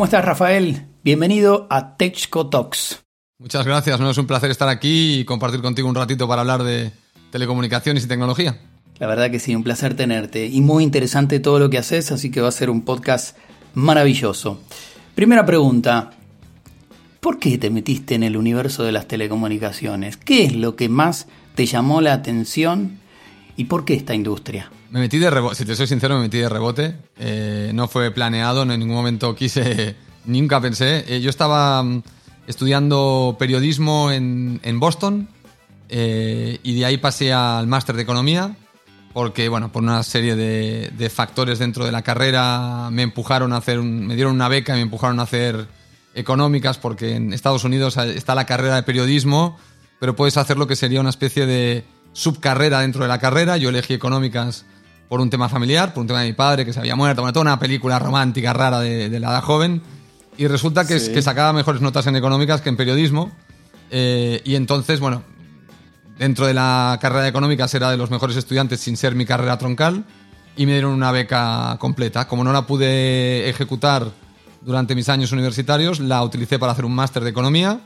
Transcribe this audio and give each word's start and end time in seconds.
¿Cómo 0.00 0.06
estás, 0.06 0.24
Rafael? 0.24 0.86
Bienvenido 1.04 1.66
a 1.68 1.98
Techco 1.98 2.48
Talks. 2.48 3.04
Muchas 3.38 3.66
gracias, 3.66 4.00
no 4.00 4.08
es 4.08 4.16
un 4.16 4.26
placer 4.26 4.50
estar 4.50 4.70
aquí 4.70 5.20
y 5.20 5.24
compartir 5.26 5.60
contigo 5.60 5.90
un 5.90 5.94
ratito 5.94 6.26
para 6.26 6.40
hablar 6.40 6.62
de 6.62 6.90
telecomunicaciones 7.30 8.04
y 8.04 8.08
tecnología. 8.08 8.58
La 8.98 9.06
verdad 9.06 9.30
que 9.30 9.38
sí, 9.38 9.54
un 9.54 9.62
placer 9.62 9.92
tenerte 9.92 10.46
y 10.46 10.62
muy 10.62 10.84
interesante 10.84 11.38
todo 11.38 11.58
lo 11.58 11.68
que 11.68 11.76
haces, 11.76 12.12
así 12.12 12.30
que 12.30 12.40
va 12.40 12.48
a 12.48 12.52
ser 12.52 12.70
un 12.70 12.80
podcast 12.80 13.36
maravilloso. 13.74 14.62
Primera 15.14 15.44
pregunta, 15.44 16.12
¿por 17.20 17.38
qué 17.38 17.58
te 17.58 17.68
metiste 17.68 18.14
en 18.14 18.22
el 18.22 18.38
universo 18.38 18.84
de 18.84 18.92
las 18.92 19.06
telecomunicaciones? 19.06 20.16
¿Qué 20.16 20.44
es 20.44 20.56
lo 20.56 20.76
que 20.76 20.88
más 20.88 21.26
te 21.54 21.66
llamó 21.66 22.00
la 22.00 22.14
atención 22.14 22.99
y 23.56 23.64
por 23.64 23.84
qué 23.84 23.94
esta 23.94 24.14
industria? 24.14 24.70
Me 24.90 25.00
metí 25.00 25.18
de 25.18 25.30
rebote, 25.30 25.54
si 25.54 25.64
te 25.64 25.76
soy 25.76 25.86
sincero, 25.86 26.16
me 26.16 26.22
metí 26.22 26.38
de 26.38 26.48
rebote. 26.48 26.96
Eh, 27.18 27.70
no 27.74 27.88
fue 27.88 28.10
planeado, 28.10 28.62
en 28.62 28.68
ningún 28.68 28.96
momento 28.96 29.34
quise, 29.34 29.96
nunca 30.24 30.60
pensé. 30.60 31.04
Eh, 31.06 31.20
yo 31.20 31.30
estaba 31.30 31.82
mm, 31.82 32.02
estudiando 32.46 33.36
periodismo 33.38 34.10
en, 34.10 34.80
Boston 34.80 35.28
eh, 35.88 36.58
y 36.62 36.78
de 36.78 36.84
ahí 36.84 36.98
pasé 36.98 37.32
al 37.32 37.66
máster 37.66 37.96
de 37.96 38.02
economía 38.02 38.56
porque, 39.12 39.48
bueno, 39.48 39.72
por 39.72 39.82
una 39.82 40.02
serie 40.02 40.36
de, 40.36 41.10
factores 41.10 41.58
dentro 41.58 41.84
de 41.84 41.92
la 41.92 42.02
carrera 42.02 42.88
me 42.90 43.02
empujaron 43.02 43.52
a 43.52 43.56
hacer, 43.56 43.80
me 43.82 44.14
dieron 44.14 44.34
una 44.34 44.48
beca 44.48 44.74
y 44.74 44.76
me 44.76 44.82
empujaron 44.82 45.18
a 45.20 45.24
hacer 45.24 45.66
económicas 46.14 46.78
porque 46.78 47.16
en 47.16 47.32
Estados 47.32 47.64
Unidos 47.64 47.96
está 47.96 48.34
la 48.34 48.46
carrera 48.46 48.76
de 48.76 48.82
periodismo, 48.82 49.56
pero 49.98 50.16
puedes 50.16 50.36
hacer 50.36 50.58
lo 50.58 50.66
que 50.66 50.76
sería 50.76 51.00
una 51.00 51.10
especie 51.10 51.46
de 51.46 51.84
subcarrera 52.12 52.80
dentro 52.80 53.02
de 53.02 53.08
la 53.08 53.18
carrera. 53.18 53.56
Yo 53.56 53.68
elegí 53.68 53.94
económicas 53.94 54.64
por 55.08 55.20
un 55.20 55.30
tema 55.30 55.48
familiar, 55.48 55.92
por 55.92 56.02
un 56.02 56.06
tema 56.06 56.20
de 56.20 56.28
mi 56.28 56.34
padre 56.34 56.64
que 56.64 56.72
se 56.72 56.80
había 56.80 56.94
muerto, 56.96 57.22
bueno, 57.22 57.32
toda 57.32 57.42
una 57.42 57.58
película 57.58 57.98
romántica 57.98 58.52
rara 58.52 58.80
de, 58.80 59.08
la 59.20 59.30
edad 59.30 59.42
joven. 59.42 59.82
Y 60.36 60.46
resulta 60.46 60.86
que, 60.86 60.94
que, 60.94 61.22
sacaba 61.22 61.52
mejores 61.52 61.82
notas 61.82 62.06
en 62.06 62.16
económicas 62.16 62.60
que 62.60 62.68
en 62.68 62.76
periodismo. 62.76 63.32
Eh, 63.90 64.40
y 64.44 64.54
entonces, 64.54 65.00
bueno, 65.00 65.22
dentro 66.18 66.46
de 66.46 66.54
la 66.54 66.98
carrera 67.00 67.22
de 67.22 67.28
económicas 67.28 67.74
era 67.74 67.90
de 67.90 67.96
los 67.96 68.10
mejores 68.10 68.36
estudiantes 68.36 68.80
sin 68.80 68.96
ser 68.96 69.14
mi 69.14 69.26
carrera 69.26 69.58
troncal 69.58 70.04
y 70.56 70.66
me 70.66 70.72
dieron 70.72 70.92
una 70.92 71.10
beca 71.10 71.76
completa. 71.78 72.28
Como 72.28 72.44
no 72.44 72.52
la 72.52 72.66
pude 72.66 73.48
ejecutar 73.48 74.06
durante 74.60 74.94
mis 74.94 75.08
años 75.08 75.32
universitarios, 75.32 76.00
la 76.00 76.22
utilicé 76.22 76.58
para 76.58 76.72
hacer 76.72 76.84
un 76.84 76.94
máster 76.94 77.24
de 77.24 77.30
economía. 77.30 77.80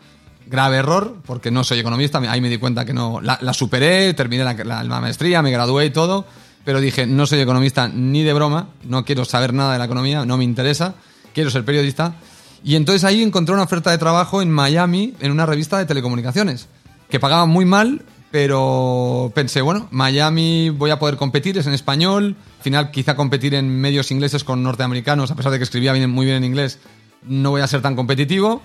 Grave 0.47 0.77
error, 0.77 1.17
porque 1.27 1.51
no 1.51 1.65
soy 1.65 1.79
economista, 1.79 2.19
ahí 2.29 2.41
me 2.41 2.49
di 2.49 2.59
cuenta 2.59 2.85
que 2.85 2.93
no. 2.93 3.21
La, 3.21 3.53
superé, 3.53 4.13
terminé 4.15 4.45
la, 4.45 5.01
maestría, 5.01 5.43
me 5.43 5.51
gradué 5.51 5.87
y 5.87 5.91
todo, 5.91 6.27
pero 6.65 6.81
dije, 6.81 7.07
no 7.07 7.27
soy 7.27 7.41
economista 7.41 7.89
ni 7.89 8.23
de 8.23 8.33
broma, 8.33 8.69
no 8.85 9.05
quiero 9.05 9.25
saber 9.25 9.55
nada 9.55 9.73
de 9.73 9.79
la 9.79 9.87
economía, 9.87 10.25
no 10.25 10.37
me 10.37 10.45
interesa, 10.45 10.95
quiero 11.33 11.51
ser 11.51 11.65
periodista. 11.65 12.15
Y 12.63 12.77
entonces 12.77 13.05
ahí 13.05 13.23
encontré 13.23 13.55
una 13.55 13.65
oferta 13.65 13.91
de 13.91 13.99
trabajo 13.99 14.43
en 14.43 14.51
Miami, 14.51 15.15
en 15.21 15.33
una 15.33 15.47
revista 15.47 15.79
de 15.79 15.87
telecomunicaciones, 15.87 16.69
que 17.09 17.21
pagaba 17.21 17.47
muy 17.47 17.65
mal, 17.65 18.03
pero 18.35 19.31
pensé, 19.33 19.63
bueno, 19.63 19.87
Miami 19.93 20.69
voy 20.71 20.91
a 20.91 20.99
poder 20.99 21.17
competir, 21.17 21.57
es 21.57 21.69
en 21.69 21.73
español. 21.73 22.35
Al 22.57 22.63
final, 22.65 22.91
quizá 22.91 23.15
competir 23.15 23.55
en 23.55 23.69
medios 23.81 24.11
ingleses 24.11 24.43
con 24.43 24.61
norteamericanos, 24.63 25.31
a 25.31 25.37
pesar 25.37 25.53
de 25.53 25.59
que 25.59 25.63
escribía 25.63 25.95
muy 26.09 26.27
bien 26.27 26.39
en 26.39 26.45
inglés, 26.45 26.81
no 27.23 27.51
voy 27.51 27.61
a 27.61 27.69
ser 27.69 27.81
tan 27.81 27.95
competitivo. 27.95 28.61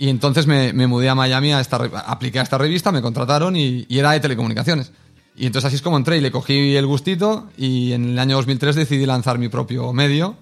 Y 0.00 0.08
entonces 0.08 0.46
me, 0.46 0.72
mudé 0.72 1.10
a 1.10 1.14
Miami, 1.14 1.52
a 1.52 1.60
esta, 1.60 1.76
apliqué 1.76 2.38
a 2.38 2.42
esta 2.42 2.56
revista, 2.56 2.90
me 2.90 3.02
contrataron 3.02 3.54
y, 3.54 3.86
era 3.90 4.12
de 4.12 4.20
telecomunicaciones. 4.20 4.92
Y 5.36 5.44
entonces 5.44 5.66
así 5.66 5.76
es 5.76 5.82
como 5.82 5.98
entré 5.98 6.16
y 6.16 6.22
le 6.22 6.30
cogí 6.30 6.74
el 6.74 6.86
gustito 6.86 7.50
y 7.58 7.92
en 7.92 8.08
el 8.08 8.18
año 8.18 8.36
2003 8.36 8.76
decidí 8.76 9.04
lanzar 9.04 9.38
mi 9.38 9.50
propio 9.50 9.92
medio, 9.92 10.36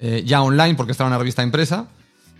eh, 0.00 0.22
ya 0.24 0.40
online 0.40 0.76
porque 0.76 0.92
estaba 0.92 1.08
en 1.08 1.14
una 1.14 1.18
revista 1.18 1.42
impresa 1.42 1.88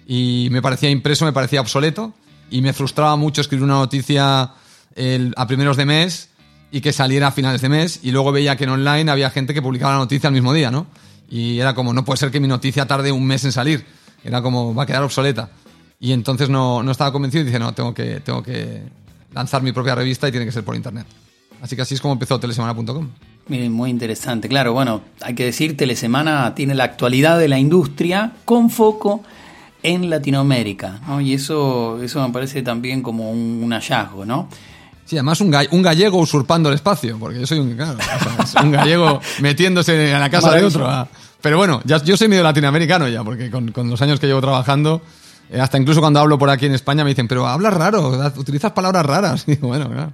y 0.06 0.50
me 0.52 0.62
parecía 0.62 0.88
impreso, 0.88 1.24
me 1.24 1.32
parecía 1.32 1.60
obsoleto 1.60 2.14
y 2.48 2.62
me 2.62 2.72
frustraba 2.72 3.16
mucho 3.16 3.40
escribir 3.40 3.64
una 3.64 3.74
noticia 3.74 4.42
a 4.42 5.46
primeros 5.48 5.76
de 5.76 5.84
mes 5.84 6.28
y 6.70 6.80
que 6.80 6.92
saliera 6.92 7.26
a 7.26 7.32
finales 7.32 7.60
de 7.60 7.70
mes 7.70 7.98
y 8.04 8.12
luego 8.12 8.30
veía 8.30 8.54
que 8.54 8.64
en 8.64 8.70
online 8.70 9.10
había 9.10 9.30
gente 9.30 9.52
que 9.52 9.62
publicaba 9.62 9.94
la 9.94 9.98
noticia 9.98 10.28
al 10.28 10.34
mismo 10.34 10.52
día, 10.52 10.70
¿no? 10.70 10.86
Y 11.28 11.58
era 11.58 11.74
como, 11.74 11.92
no 11.92 12.04
puede 12.04 12.18
ser 12.18 12.30
que 12.30 12.38
mi 12.38 12.46
noticia 12.46 12.86
tarde 12.86 13.10
un 13.10 13.26
mes 13.26 13.44
en 13.44 13.50
salir, 13.50 13.84
era 14.22 14.42
como, 14.42 14.76
va 14.76 14.84
a 14.84 14.86
quedar 14.86 15.02
obsoleta. 15.02 15.50
Y 16.02 16.12
entonces 16.12 16.50
no, 16.50 16.82
no 16.82 16.90
estaba 16.90 17.12
convencido 17.12 17.42
y 17.42 17.46
dije, 17.46 17.58
no, 17.58 17.72
tengo 17.72 17.94
que, 17.94 18.20
tengo 18.20 18.42
que 18.42 18.82
lanzar 19.32 19.62
mi 19.62 19.72
propia 19.72 19.94
revista 19.94 20.28
y 20.28 20.32
tiene 20.32 20.44
que 20.44 20.52
ser 20.52 20.64
por 20.64 20.76
internet. 20.76 21.06
Así 21.62 21.76
que 21.76 21.82
así 21.82 21.94
es 21.94 22.00
como 22.00 22.12
empezó 22.12 22.38
telesemana.com. 22.38 23.08
Miren, 23.46 23.72
muy 23.72 23.88
interesante. 23.88 24.48
Claro, 24.48 24.72
bueno, 24.72 25.02
hay 25.20 25.34
que 25.34 25.44
decir, 25.44 25.76
Telesemana 25.76 26.54
tiene 26.54 26.74
la 26.74 26.84
actualidad 26.84 27.38
de 27.38 27.48
la 27.48 27.58
industria 27.58 28.32
con 28.44 28.68
foco 28.68 29.22
en 29.82 30.10
Latinoamérica, 30.10 31.00
¿no? 31.06 31.20
Y 31.20 31.34
eso, 31.34 32.02
eso 32.02 32.26
me 32.26 32.32
parece 32.32 32.62
también 32.62 33.00
como 33.00 33.30
un 33.30 33.70
hallazgo, 33.70 34.24
¿no? 34.24 34.48
Sí, 35.04 35.16
además 35.16 35.40
un, 35.40 35.54
un, 35.70 35.82
gallego 35.82 36.18
usurpando 36.18 36.68
el 36.68 36.76
espacio, 36.76 37.18
porque 37.18 37.40
yo 37.40 37.46
soy 37.46 37.58
un, 37.58 37.76
un 38.62 38.70
gallego 38.72 39.20
metiéndose 39.40 40.12
en 40.12 40.20
la 40.20 40.30
casa 40.30 40.52
de 40.52 40.64
otro. 40.64 40.88
Ah. 40.88 41.08
Pero 41.40 41.58
bueno, 41.58 41.82
ya, 41.84 42.02
yo 42.02 42.16
soy 42.16 42.28
medio 42.28 42.42
latinoamericano 42.42 43.08
ya, 43.08 43.24
porque 43.24 43.50
con, 43.50 43.90
los 43.90 44.00
años 44.00 44.20
que 44.20 44.28
llevo 44.28 44.40
trabajando, 44.40 45.02
eh, 45.50 45.60
hasta 45.60 45.78
incluso 45.78 46.00
cuando 46.00 46.20
hablo 46.20 46.38
por 46.38 46.50
aquí 46.50 46.66
en 46.66 46.74
España 46.74 47.04
me 47.04 47.10
dicen, 47.10 47.28
pero 47.28 47.46
hablas 47.46 47.74
raro, 47.74 48.10
utilizas 48.36 48.72
palabras 48.72 49.04
raras. 49.06 49.44
Y 49.52 49.56
bueno, 49.56 49.90
claro. 49.90 50.12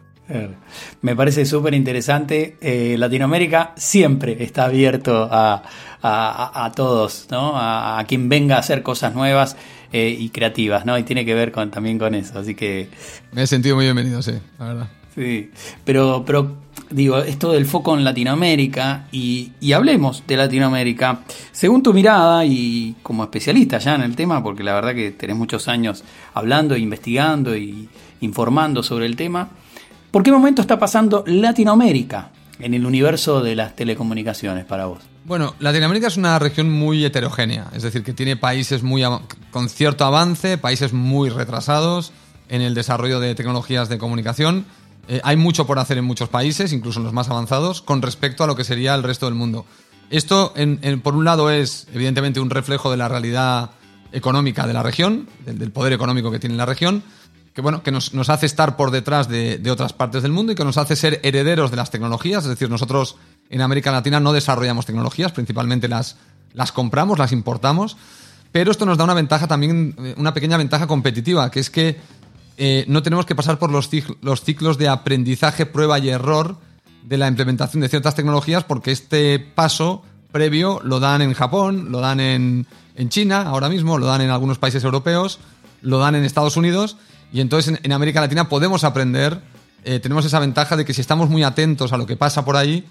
Me 1.00 1.16
parece 1.16 1.47
súper 1.47 1.75
interesante. 1.75 2.59
Eh, 2.61 2.97
Latinoamérica 2.99 3.72
siempre 3.77 4.43
está 4.43 4.65
abierto 4.65 5.27
a, 5.31 5.62
a, 6.03 6.72
todos, 6.75 7.27
¿no? 7.31 7.53
A, 7.55 8.05
quien 8.06 8.28
venga 8.28 8.56
a 8.56 8.59
hacer 8.59 8.83
cosas 8.83 9.15
nuevas 9.15 9.56
eh, 9.93 10.15
y 10.19 10.28
creativas, 10.28 10.84
¿no? 10.84 10.99
Y 10.99 11.05
tiene 11.05 11.25
que 11.25 11.34
ver 11.34 11.50
con, 11.50 11.71
también 11.71 11.99
con 11.99 12.15
eso. 12.15 12.38
Así 12.38 12.55
que. 12.55 12.88
Me 13.33 13.43
he 13.43 13.47
sentido 13.47 13.77
muy 13.77 13.87
bienvenido, 13.87 14.21
sí, 14.21 14.34
la 14.59 14.67
verdad. 14.67 14.88
Sí. 15.19 15.51
Pero, 15.84 16.23
pero 16.25 16.55
digo, 16.91 17.19
esto 17.19 17.51
del 17.51 17.67
foco 17.67 17.97
en 17.97 18.05
Latinoamérica 18.05 19.09
y, 19.11 19.51
y 19.61 19.73
hablemos 19.73 20.23
de 20.29 20.37
Latinoamérica. 20.37 21.23
Según 21.51 21.83
tu 21.83 21.93
mirada 21.93 22.45
y 22.45 22.95
como 23.03 23.25
especialista 23.25 23.79
ya 23.79 23.97
en 23.97 24.03
el 24.03 24.15
tema, 24.15 24.45
porque 24.45 24.62
la 24.62 24.75
verdad 24.75 24.95
que 24.95 25.11
tenés 25.11 25.37
muchos 25.37 25.67
años 25.67 26.05
hablando, 26.34 26.77
investigando 26.77 27.56
y 27.56 27.89
informando 28.21 28.84
sobre 28.84 29.06
el 29.06 29.17
tema. 29.17 29.49
¿Por 30.12 30.23
qué 30.23 30.31
momento 30.31 30.62
está 30.62 30.79
pasando 30.79 31.25
Latinoamérica 31.27 32.31
en 32.61 32.75
el 32.75 32.87
universo 32.87 33.43
de 33.43 33.56
las 33.56 33.75
telecomunicaciones 33.75 34.65
para 34.65 34.87
vos? 34.87 35.00
Bueno, 35.25 35.55
Latinoamérica 35.59 36.06
es 36.06 36.17
una 36.17 36.39
región 36.39 36.71
muy 36.71 37.05
heterogénea, 37.05 37.67
es 37.75 37.83
decir, 37.83 38.03
que 38.03 38.15
tiene 38.15 38.37
países 38.37 38.85
muy 38.85 39.03
con 39.50 39.69
cierto 39.69 40.05
avance, 40.05 40.56
países 40.59 40.93
muy 40.93 41.29
retrasados 41.29 42.12
en 42.49 42.62
el 42.62 42.75
desarrollo 42.75 43.21
de 43.21 43.35
tecnologías 43.35 43.89
de 43.89 43.99
comunicación. 43.99 44.65
Eh, 45.08 45.20
hay 45.24 45.36
mucho 45.36 45.66
por 45.66 45.78
hacer 45.78 45.98
en 45.98 46.04
muchos 46.04 46.28
países, 46.28 46.72
incluso 46.72 47.00
en 47.00 47.04
los 47.04 47.14
más 47.14 47.30
avanzados, 47.30 47.80
con 47.80 48.02
respecto 48.02 48.44
a 48.44 48.46
lo 48.46 48.54
que 48.54 48.64
sería 48.64 48.94
el 48.94 49.02
resto 49.02 49.26
del 49.26 49.34
mundo. 49.34 49.64
Esto, 50.10 50.54
por 51.02 51.14
un 51.14 51.24
lado, 51.24 51.50
es 51.50 51.86
evidentemente 51.92 52.41
un 52.41 52.50
reflejo 52.50 52.91
de 52.91 52.96
la 52.96 53.08
realidad 53.08 53.72
económica 54.12 54.66
de 54.66 54.72
la 54.72 54.82
región, 54.82 55.28
del 55.44 55.70
poder 55.70 55.92
económico 55.92 56.30
que 56.30 56.38
tiene 56.38 56.56
la 56.56 56.64
región, 56.64 57.02
que, 57.54 57.60
bueno, 57.60 57.82
que 57.82 57.91
nos, 57.91 58.12
hace 58.28 58.46
estar 58.46 58.76
por 58.76 58.91
detrás 58.91 59.28
de, 59.28 59.60
otras 59.70 59.92
partes 59.92 60.22
del 60.22 60.32
mundo 60.32 60.52
y 60.52 60.54
que 60.54 60.64
nos 60.64 60.78
hace 60.78 60.96
ser 60.96 61.20
herederos 61.22 61.70
de 61.70 61.76
las 61.76 61.90
tecnologías. 61.90 62.44
Es 62.44 62.50
decir, 62.50 62.70
nosotros 62.70 63.16
en 63.50 63.60
América 63.60 63.92
Latina 63.92 64.20
no 64.20 64.32
desarrollamos 64.32 64.86
tecnologías, 64.86 65.32
principalmente 65.32 65.88
las, 65.88 66.16
las 66.54 66.72
compramos, 66.72 67.19
las 67.19 67.32
importamos. 67.32 67.96
Pero 68.52 68.70
esto 68.70 68.86
nos 68.86 68.96
da 68.96 69.04
una 69.04 69.14
ventaja 69.14 69.46
también, 69.46 69.94
eh, 69.98 70.14
una 70.16 70.32
pequeña 70.32 70.56
ventaja 70.56 70.86
competitiva, 70.86 71.50
que 71.50 71.61
es 71.61 71.69
que 71.69 72.00
eh, 72.58 72.84
no 72.88 73.05
tenemos 73.05 73.25
que 73.25 73.37
pasar 73.37 73.58
por 73.58 73.70
los, 73.70 73.88
los 74.20 74.43
ciclos 74.43 74.78
de 74.78 74.88
aprendizaje, 74.88 75.64
prueba 75.64 76.00
y 76.00 76.08
error 76.08 76.56
de 77.05 77.16
la 77.16 77.28
implementación 77.28 77.81
de 77.81 77.88
ciertas 77.88 78.16
tecnologías, 78.16 78.64
porque 78.64 78.90
este 78.90 79.38
paso 79.38 80.02
previo 80.32 80.81
lo 80.82 80.99
dan 80.99 81.22
en 81.22 81.32
Japón, 81.34 81.90
lo 81.90 82.00
dan 82.00 82.20
en, 82.20 82.66
China 83.10 83.43
ahora 83.43 83.69
mismo, 83.69 83.96
lo 83.96 84.06
dan 84.06 84.22
en 84.22 84.31
algunos 84.31 84.58
países 84.58 84.82
europeos, 84.82 85.38
lo 85.82 85.99
dan 85.99 86.16
en 86.16 86.25
Estados 86.25 86.56
Unidos 86.56 86.96
y 87.32 87.40
entonces 87.40 87.78
en, 87.81 87.93
América 87.93 88.20
Latina 88.20 88.49
podemos 88.49 88.82
aprender, 88.82 89.40
eh, 89.84 90.00
tenemos 90.00 90.25
esa 90.25 90.40
ventaja 90.40 90.76
de 90.76 90.84
que 90.84 90.93
si 90.93 91.00
estamos 91.00 91.31
muy 91.31 91.44
atentos 91.44 91.93
a 91.93 91.96
lo 91.96 92.06
que 92.06 92.16
pasa 92.16 92.44
por 92.44 92.56
ahí, 92.56 92.84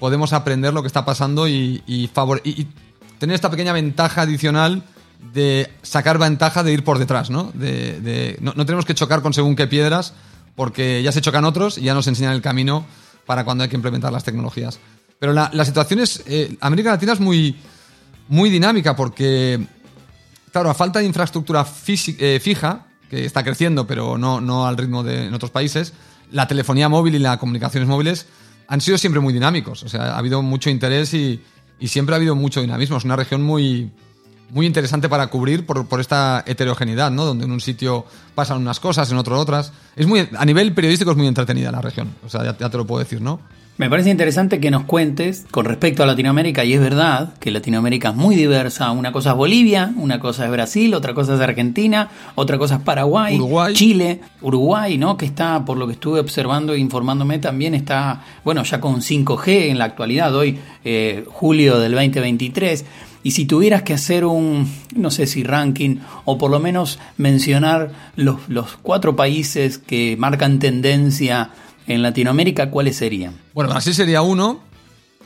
podemos 0.00 0.32
aprender 0.32 0.74
lo 0.74 0.82
que 0.82 0.88
está 0.88 1.04
pasando 1.04 1.46
y, 1.46 1.80
y, 1.86 2.08
tener 3.20 3.36
esta 3.36 3.50
pequeña 3.52 3.72
ventaja 3.72 4.22
adicional 4.22 4.82
de 5.32 5.70
sacar 5.82 6.18
ventaja 6.18 6.62
de 6.62 6.72
ir 6.72 6.84
por 6.84 6.98
detrás, 6.98 7.30
¿no? 7.30 7.50
De, 7.54 8.36
no, 8.40 8.52
tenemos 8.66 8.84
que 8.84 8.94
chocar 8.94 9.22
con 9.22 9.32
según 9.32 9.56
qué 9.56 9.66
piedras, 9.66 10.14
porque 10.54 11.02
ya 11.02 11.12
se 11.12 11.20
chocan 11.20 11.44
otros 11.44 11.78
y 11.78 11.82
ya 11.82 11.94
nos 11.94 12.06
enseñan 12.06 12.32
el 12.32 12.42
camino 12.42 12.84
para 13.26 13.44
cuando 13.44 13.64
hay 13.64 13.70
que 13.70 13.76
implementar 13.76 14.12
las 14.12 14.24
tecnologías. 14.24 14.78
Pero 15.18 15.32
la, 15.32 15.64
situación 15.64 16.00
es. 16.00 16.22
Eh, 16.26 16.56
América 16.60 16.90
Latina 16.90 17.12
es 17.12 17.20
muy, 17.20 17.56
muy 18.28 18.50
dinámica 18.50 18.96
porque, 18.96 19.64
claro, 20.50 20.68
a 20.68 20.74
falta 20.74 20.98
de 20.98 21.04
infraestructura 21.06 21.64
eh, 21.86 22.40
fija, 22.42 22.86
que 23.08 23.24
está 23.24 23.44
creciendo, 23.44 23.86
pero 23.86 24.18
no, 24.18 24.40
no 24.40 24.66
al 24.66 24.76
ritmo 24.76 25.02
de 25.04 25.26
en 25.26 25.34
otros 25.34 25.50
países, 25.50 25.92
la 26.32 26.48
telefonía 26.48 26.88
móvil 26.88 27.14
y 27.14 27.18
las 27.18 27.38
comunicaciones 27.38 27.88
móviles 27.88 28.26
han 28.68 28.80
sido 28.80 28.98
siempre 28.98 29.20
muy 29.20 29.32
dinámicos. 29.32 29.82
O 29.82 29.88
sea, 29.88 30.14
ha 30.14 30.18
habido 30.18 30.42
mucho 30.42 30.70
interés 30.70 31.12
y, 31.14 31.40
siempre 31.84 32.14
ha 32.14 32.16
habido 32.16 32.34
mucho 32.34 32.60
dinamismo. 32.60 32.96
Es 32.96 33.04
una 33.04 33.16
región 33.16 33.42
muy, 33.42 33.90
muy 34.52 34.66
interesante 34.66 35.08
para 35.08 35.28
cubrir 35.28 35.64
por, 35.64 35.86
por, 35.86 36.00
esta 36.00 36.44
heterogeneidad, 36.46 37.10
¿no? 37.10 37.24
Donde 37.24 37.46
en 37.46 37.52
un 37.52 37.60
sitio 37.60 38.04
pasan 38.34 38.58
unas 38.58 38.80
cosas, 38.80 39.10
en 39.10 39.16
otro 39.16 39.40
otras. 39.40 39.72
Es 39.96 40.06
muy, 40.06 40.28
a 40.36 40.44
nivel 40.44 40.72
periodístico 40.74 41.10
es 41.10 41.16
muy 41.16 41.26
entretenida 41.26 41.72
la 41.72 41.80
región, 41.80 42.14
o 42.24 42.28
sea, 42.28 42.44
ya, 42.44 42.56
ya 42.58 42.68
te 42.68 42.76
lo 42.76 42.86
puedo 42.86 43.00
decir, 43.00 43.20
¿no? 43.20 43.40
Me 43.78 43.88
parece 43.88 44.10
interesante 44.10 44.60
que 44.60 44.70
nos 44.70 44.84
cuentes 44.84 45.46
con 45.50 45.64
respecto 45.64 46.02
a 46.02 46.06
Latinoamérica, 46.06 46.62
y 46.62 46.74
es 46.74 46.80
verdad 46.80 47.32
que 47.40 47.50
Latinoamérica 47.50 48.10
es 48.10 48.14
muy 48.14 48.36
diversa. 48.36 48.90
Una 48.90 49.12
cosa 49.12 49.30
es 49.30 49.36
Bolivia, 49.36 49.94
una 49.96 50.20
cosa 50.20 50.44
es 50.44 50.50
Brasil, 50.50 50.92
otra 50.92 51.14
cosa 51.14 51.34
es 51.34 51.40
Argentina, 51.40 52.10
otra 52.34 52.58
cosa 52.58 52.76
es 52.76 52.80
Paraguay, 52.82 53.36
Uruguay. 53.36 53.72
Chile, 53.72 54.20
Uruguay, 54.42 54.98
¿no? 54.98 55.16
Que 55.16 55.24
está, 55.24 55.64
por 55.64 55.78
lo 55.78 55.86
que 55.86 55.94
estuve 55.94 56.20
observando 56.20 56.74
e 56.74 56.78
informándome, 56.78 57.38
también 57.38 57.74
está, 57.74 58.22
bueno, 58.44 58.62
ya 58.62 58.78
con 58.78 59.00
5G 59.00 59.70
en 59.70 59.78
la 59.78 59.86
actualidad, 59.86 60.34
hoy, 60.34 60.58
eh, 60.84 61.24
julio 61.26 61.80
del 61.80 61.92
2023. 61.92 62.84
Y 63.22 63.32
si 63.32 63.46
tuvieras 63.46 63.82
que 63.82 63.94
hacer 63.94 64.24
un, 64.24 64.68
no 64.94 65.10
sé 65.10 65.26
si 65.26 65.44
ranking, 65.44 65.98
o 66.24 66.38
por 66.38 66.50
lo 66.50 66.58
menos 66.58 66.98
mencionar 67.16 67.92
los, 68.16 68.48
los 68.48 68.76
cuatro 68.82 69.14
países 69.14 69.78
que 69.78 70.16
marcan 70.18 70.58
tendencia 70.58 71.50
en 71.86 72.02
Latinoamérica, 72.02 72.70
¿cuáles 72.70 72.96
serían? 72.96 73.34
Bueno, 73.54 73.70
Brasil 73.70 73.94
sería 73.94 74.22
uno, 74.22 74.60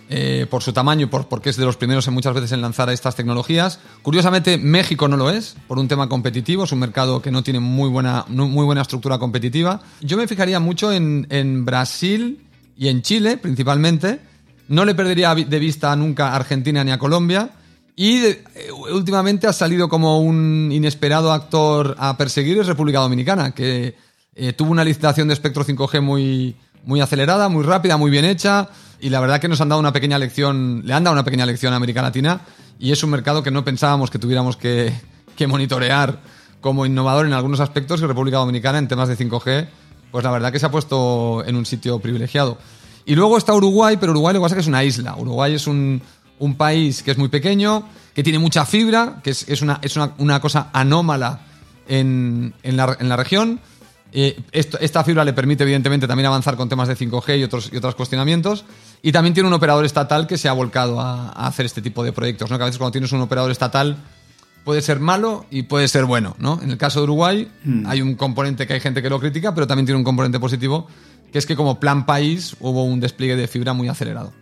eh, 0.08 0.46
por 0.48 0.62
su 0.62 0.72
tamaño 0.72 1.10
por, 1.10 1.26
porque 1.26 1.50
es 1.50 1.56
de 1.56 1.64
los 1.64 1.76
primeros 1.76 2.06
en 2.06 2.14
muchas 2.14 2.32
veces 2.32 2.52
en 2.52 2.60
lanzar 2.60 2.88
estas 2.90 3.16
tecnologías. 3.16 3.81
Curiosamente, 4.02 4.56
México 4.56 5.08
no 5.08 5.16
lo 5.16 5.31
es, 5.31 5.56
por 5.66 5.78
un 5.78 5.88
tema 5.88 6.08
competitivo, 6.08 6.64
es 6.64 6.72
un 6.72 6.78
mercado 6.78 7.20
que 7.20 7.32
no 7.32 7.42
tiene 7.42 7.58
muy 7.58 7.88
buena, 7.88 8.25
muy 8.28 8.64
buena 8.64 8.82
estructura 8.82 9.19
competitiva. 9.19 9.81
Yo 10.00 10.16
me 10.16 10.28
fijaría 10.28 10.60
mucho 10.60 10.92
en, 10.92 11.26
en 11.31 11.64
Brasil 11.64 12.40
y 12.78 12.88
en 12.88 13.02
Chile, 13.02 13.37
principalmente. 13.37 14.20
No 14.69 14.84
le 14.84 14.94
perdería 14.94 15.34
de 15.34 15.58
vista 15.58 15.94
nunca 15.96 16.28
a 16.28 16.37
Argentina 16.37 16.84
ni 16.84 16.92
a 16.92 16.99
Colombia. 16.99 17.50
Y 17.98 18.26
eh, 18.26 18.44
últimamente 18.93 19.46
ha 19.46 19.54
salido 19.54 19.88
como 19.88 20.20
un 20.20 20.70
inesperado 20.70 21.32
actor 21.32 21.96
a 21.98 22.19
perseguir 22.19 22.58
es 22.58 22.66
República 22.66 23.00
Dominicana, 23.00 23.52
que 23.52 23.96
eh, 24.34 24.52
tuvo 24.52 24.70
una 24.70 24.84
licitación 24.84 25.28
de 25.28 25.34
espectro 25.34 25.64
5G 25.64 26.02
muy, 26.02 26.56
muy 26.84 27.00
acelerada, 27.00 27.48
muy 27.48 27.64
rápida, 27.64 27.96
muy 27.96 28.10
bien 28.10 28.26
hecha. 28.26 28.69
Y 29.00 29.08
la 29.08 29.20
verdad 29.20 29.40
que 29.40 29.48
nos 29.48 29.62
han 29.62 29.70
dado 29.70 29.81
una 29.81 29.94
pequeña 29.94 30.19
lección, 30.19 30.82
le 30.84 30.93
han 30.93 31.04
dado 31.04 31.14
una 31.14 31.25
pequeña 31.25 31.46
lección 31.46 31.72
a 31.72 31.76
América 31.76 32.02
Latina. 32.02 32.43
Y 32.78 32.93
es 32.93 33.02
un 33.02 33.08
mercado 33.08 33.43
que 33.43 33.50
no 33.50 33.64
pensábamos 33.64 34.10
que 34.10 34.19
tuviéramos 34.19 34.58
que, 34.58 34.92
que 35.34 35.46
monitorear 35.46 36.20
como 36.60 36.84
innovador 36.84 37.25
en 37.25 37.32
algunos 37.32 37.60
aspectos. 37.60 38.02
Y 38.02 38.06
República 38.06 38.37
Dominicana 38.37 38.76
en 38.76 38.88
temas 38.88 39.08
de 39.08 39.16
5G, 39.16 39.69
pues 40.10 40.22
la 40.22 40.31
verdad 40.31 40.52
que 40.52 40.58
se 40.58 40.66
ha 40.66 40.70
puesto 40.70 41.42
en 41.46 41.56
un 41.56 41.64
sitio 41.64 41.99
privilegiado. 41.99 42.58
Y 43.06 43.14
luego 43.14 43.38
está 43.38 43.54
Uruguay, 43.54 43.96
pero 43.99 44.12
Uruguay 44.12 44.34
lo 44.34 44.40
que 44.40 44.42
pasa 44.42 44.54
es 44.54 44.56
que 44.56 44.62
es 44.62 44.66
una 44.66 44.84
isla. 44.84 45.16
Uruguay 45.16 45.54
es 45.54 45.66
un, 45.69 46.02
un 46.38 46.56
país 46.56 47.03
que 47.03 47.11
es 47.11 47.19
muy 47.19 47.29
pequeño, 47.29 47.88
que 48.15 48.23
tiene 48.23 48.38
mucha 48.38 48.65
fibra, 48.65 49.21
que 49.23 49.31
es, 49.31 49.49
es, 49.49 49.62
una, 49.62 49.79
es 49.83 49.97
una, 49.97 50.12
una, 50.19 50.41
cosa 50.41 50.71
anómala 50.73 51.41
en, 51.88 52.55
en, 52.62 52.77
la, 52.77 52.97
en 52.99 53.09
la 53.09 53.17
región. 53.17 53.61
Eh, 54.12 54.41
esto, 54.53 54.79
esta 54.81 55.05
fibra 55.05 55.25
le 55.25 55.33
permite, 55.33 55.65
evidentemente, 55.65 56.06
también 56.06 56.27
avanzar 56.27 56.56
con 56.56 56.69
temas 56.69 56.88
de 56.88 56.97
5G 56.97 57.38
y 57.38 57.44
otros, 57.44 57.71
y 57.73 57.77
otros 57.77 57.94
cuestionamientos. 57.94 58.65
Y 59.03 59.12
también 59.12 59.35
tiene 59.35 59.49
un 59.49 59.53
operador 59.53 59.85
estatal 59.85 60.27
que 60.27 60.38
se 60.38 60.49
ha 60.49 60.53
volcado 60.53 61.00
a, 61.00 61.29
a, 61.29 61.47
hacer 61.47 61.67
este 61.67 61.83
tipo 61.83 62.03
de 62.05 62.12
proyectos. 62.12 62.50
¿no? 62.50 62.56
Que 62.56 62.62
a 62.62 62.67
veces 62.67 62.79
cuando 62.79 62.93
tienes 62.93 63.12
un 63.12 63.21
operador 63.21 63.50
estatal 63.50 63.97
puede 64.67 64.83
ser 64.83 64.99
malo 64.99 65.47
y 65.49 65.62
puede 65.62 65.87
ser 65.87 66.06
bueno. 66.06 66.35
¿no? 66.41 66.61
En 66.61 66.71
el 66.71 66.77
caso 66.77 66.99
de 66.99 67.05
Uruguay 67.05 67.49
mm. 67.65 67.87
hay 67.87 68.03
un 68.03 68.17
componente 68.17 68.67
que 68.67 68.75
hay 68.75 68.81
gente 68.81 69.00
que 69.00 69.09
lo 69.09 69.21
critica, 69.21 69.55
pero 69.55 69.67
también 69.67 69.87
tiene 69.87 69.99
un 69.99 70.05
componente 70.05 70.41
positivo, 70.41 70.88
que 71.33 71.38
es 71.38 71.47
que 71.47 71.55
como 71.55 71.79
plan 71.79 72.05
país 72.05 72.56
hubo 72.59 72.83
un 72.85 72.99
despliegue 72.99 73.37
de 73.37 73.47
fibra 73.47 73.75
muy 73.75 73.88
acelerado. 73.88 74.33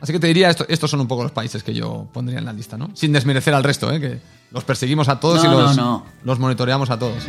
Así 0.00 0.12
que 0.12 0.18
te 0.18 0.28
diría, 0.28 0.48
esto, 0.48 0.64
estos 0.68 0.90
son 0.90 1.00
un 1.00 1.08
poco 1.08 1.22
los 1.22 1.32
países 1.32 1.62
que 1.62 1.74
yo 1.74 2.06
pondría 2.12 2.38
en 2.38 2.46
la 2.46 2.52
lista, 2.54 2.78
¿no? 2.78 2.90
Sin 2.94 3.12
desmerecer 3.12 3.52
al 3.52 3.62
resto, 3.62 3.92
¿eh? 3.92 4.00
que 4.00 4.18
los 4.50 4.64
perseguimos 4.64 5.08
a 5.10 5.20
todos 5.20 5.44
no, 5.44 5.52
y 5.52 5.56
los, 5.56 5.76
no, 5.76 5.82
no. 5.82 6.06
los 6.24 6.38
monitoreamos 6.38 6.88
a 6.88 6.98
todos. 6.98 7.22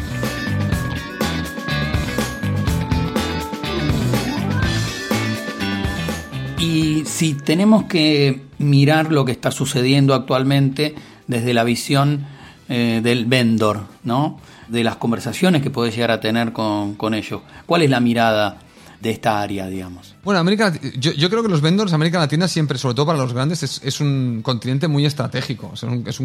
Y 6.59 7.03
si 7.06 7.33
tenemos 7.33 7.85
que 7.85 8.44
mirar 8.57 9.12
lo 9.12 9.25
que 9.25 9.33
está 9.33 9.51
sucediendo 9.51 10.13
actualmente 10.13 10.95
desde 11.27 11.53
la 11.53 11.65
visión 11.65 12.25
eh, 12.69 13.01
del 13.03 13.25
vendor, 13.25 13.81
¿no? 14.03 14.39
De 14.69 14.85
las 14.85 14.95
conversaciones 14.95 15.62
que 15.62 15.71
puedes 15.71 15.94
llegar 15.94 16.12
a 16.12 16.21
tener 16.21 16.53
con, 16.53 16.95
con 16.95 17.13
ellos. 17.15 17.41
¿Cuál 17.65 17.81
es 17.81 17.89
la 17.89 18.00
mirada 18.00 18.59
de 19.01 19.09
esta 19.09 19.42
área, 19.42 19.68
digamos? 19.68 20.15
Bueno, 20.24 20.39
América, 20.39 20.71
yo, 20.98 21.12
yo, 21.12 21.30
creo 21.30 21.42
que 21.42 21.50
los 21.50 21.62
vendors, 21.62 21.92
América 21.92 22.19
Latina 22.19 22.48
siempre, 22.48 22.77
sobre 22.77 22.95
todo 22.95 23.07
para 23.07 23.18
los 23.18 23.33
grandes, 23.33 23.63
es, 23.63 24.00
un 24.00 24.42
continente 24.44 24.88
muy 24.88 25.06
estratégico. 25.06 25.71
Es 25.74 25.83
un, 25.83 26.03
es, 26.07 26.19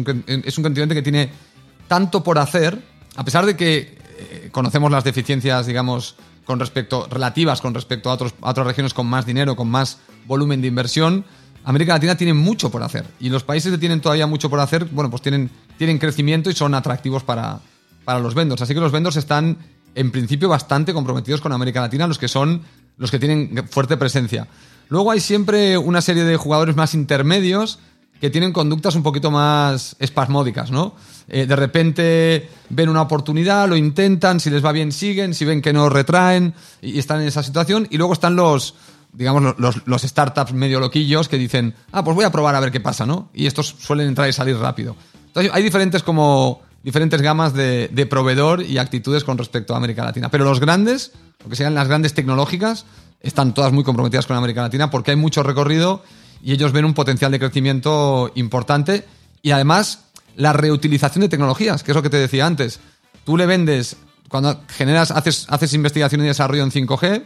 un, 0.57 0.63
continente 0.63 0.93
que 0.93 1.01
tiene 1.01 1.29
tanto 1.87 2.23
por 2.23 2.37
hacer, 2.37 2.79
a 3.15 3.25
pesar 3.25 3.45
de 3.45 3.57
que 3.57 3.97
eh, 4.19 4.49
conocemos 4.51 4.91
las 4.91 5.03
deficiencias, 5.03 5.65
digamos, 5.65 6.15
con 6.45 6.59
respecto, 6.59 7.07
relativas 7.09 7.61
con 7.61 7.73
respecto 7.73 8.11
a, 8.11 8.13
otros, 8.13 8.35
otras 8.41 8.67
regiones 8.67 8.93
con 8.93 9.07
más 9.07 9.25
dinero, 9.25 9.55
con 9.55 9.69
más 9.69 9.97
volumen 10.27 10.61
de 10.61 10.67
inversión. 10.67 11.25
América 11.63 11.93
Latina 11.93 12.15
tiene 12.15 12.33
mucho 12.33 12.69
por 12.69 12.83
hacer. 12.83 13.05
Y 13.19 13.29
los 13.29 13.43
países 13.43 13.71
que 13.71 13.77
tienen 13.77 14.01
todavía 14.01 14.27
mucho 14.27 14.49
por 14.49 14.59
hacer, 14.59 14.85
bueno, 14.85 15.09
pues 15.09 15.23
tienen, 15.23 15.49
tienen 15.77 15.97
crecimiento 15.97 16.49
y 16.49 16.53
son 16.53 16.75
atractivos 16.75 17.23
para, 17.23 17.59
para 18.05 18.19
los 18.19 18.35
vendors. 18.35 18.61
Así 18.61 18.73
que 18.73 18.79
los 18.79 18.91
vendors 18.91 19.17
están 19.17 19.57
en 19.97 20.11
principio 20.11 20.47
bastante 20.47 20.93
comprometidos 20.93 21.41
con 21.41 21.51
América 21.51 21.81
Latina, 21.81 22.07
los 22.07 22.19
que 22.19 22.27
son 22.27 22.61
los 22.97 23.09
que 23.09 23.17
tienen 23.17 23.67
fuerte 23.67 23.97
presencia. 23.97 24.47
Luego 24.89 25.11
hay 25.11 25.19
siempre 25.19 25.77
una 25.77 26.01
serie 26.01 26.23
de 26.23 26.37
jugadores 26.37 26.75
más 26.75 26.93
intermedios 26.93 27.79
que 28.21 28.29
tienen 28.29 28.53
conductas 28.53 28.95
un 28.95 29.03
poquito 29.03 29.31
más 29.31 29.95
espasmódicas, 29.99 30.71
¿no? 30.71 30.95
Eh, 31.27 31.45
de 31.45 31.55
repente 31.55 32.49
ven 32.69 32.89
una 32.89 33.01
oportunidad, 33.01 33.67
lo 33.67 33.75
intentan, 33.75 34.39
si 34.39 34.49
les 34.49 34.63
va 34.63 34.71
bien 34.71 34.91
siguen, 34.91 35.33
si 35.33 35.45
ven 35.45 35.61
que 35.61 35.73
no 35.73 35.89
retraen 35.89 36.53
y 36.81 36.99
están 36.99 37.21
en 37.21 37.27
esa 37.27 37.41
situación. 37.43 37.87
Y 37.89 37.97
luego 37.97 38.13
están 38.13 38.35
los, 38.35 38.75
digamos, 39.13 39.55
los, 39.57 39.85
los, 39.85 40.01
startups 40.03 40.53
medio 40.53 40.79
loquillos 40.79 41.27
que 41.27 41.37
dicen, 41.37 41.75
ah, 41.91 42.03
pues 42.03 42.15
voy 42.15 42.25
a 42.25 42.31
probar 42.31 42.55
a 42.55 42.59
ver 42.59 42.71
qué 42.71 42.79
pasa, 42.79 43.05
¿no? 43.05 43.29
Y 43.33 43.47
estos 43.47 43.75
suelen 43.79 44.07
entrar 44.07 44.29
y 44.29 44.33
salir 44.33 44.57
rápido. 44.57 44.95
Entonces 45.25 45.51
hay 45.53 45.63
diferentes 45.63 46.01
como 46.01 46.61
diferentes 46.87 47.21
gamas 47.21 47.53
de, 47.53 47.89
de, 47.91 48.05
proveedor 48.05 48.61
y 48.61 48.77
actitudes 48.77 49.25
con 49.25 49.37
respecto 49.37 49.73
a 49.73 49.77
América 49.77 50.05
Latina. 50.05 50.31
Pero 50.31 50.45
los 50.45 50.61
grandes, 50.61 51.11
lo 51.43 51.49
que 51.49 51.57
sean 51.57 51.75
las 51.75 51.89
grandes 51.89 52.13
tecnológicas, 52.13 52.85
están 53.19 53.53
todas 53.53 53.73
muy 53.73 53.83
comprometidas 53.83 54.25
con 54.25 54.37
América 54.37 54.61
Latina 54.61 54.89
porque 54.89 55.11
hay 55.11 55.17
mucho 55.17 55.43
recorrido 55.43 56.01
y 56.41 56.53
ellos 56.53 56.71
ven 56.71 56.85
un 56.85 56.93
potencial 56.93 57.29
de 57.29 57.39
crecimiento 57.39 58.31
importante 58.35 59.05
y 59.41 59.51
además 59.51 60.05
la 60.37 60.53
reutilización 60.53 61.23
de 61.23 61.27
tecnologías, 61.27 61.83
que 61.83 61.91
es 61.91 61.95
lo 61.95 62.01
que 62.01 62.09
te 62.09 62.15
decía 62.15 62.45
antes. 62.45 62.79
Tú 63.25 63.35
le 63.35 63.45
vendes, 63.45 63.97
cuando 64.29 64.61
generas, 64.69 65.11
haces, 65.11 65.45
haces 65.49 65.73
investigación 65.73 66.21
y 66.21 66.27
desarrollo 66.27 66.63
en 66.63 66.71
5G, 66.71 67.25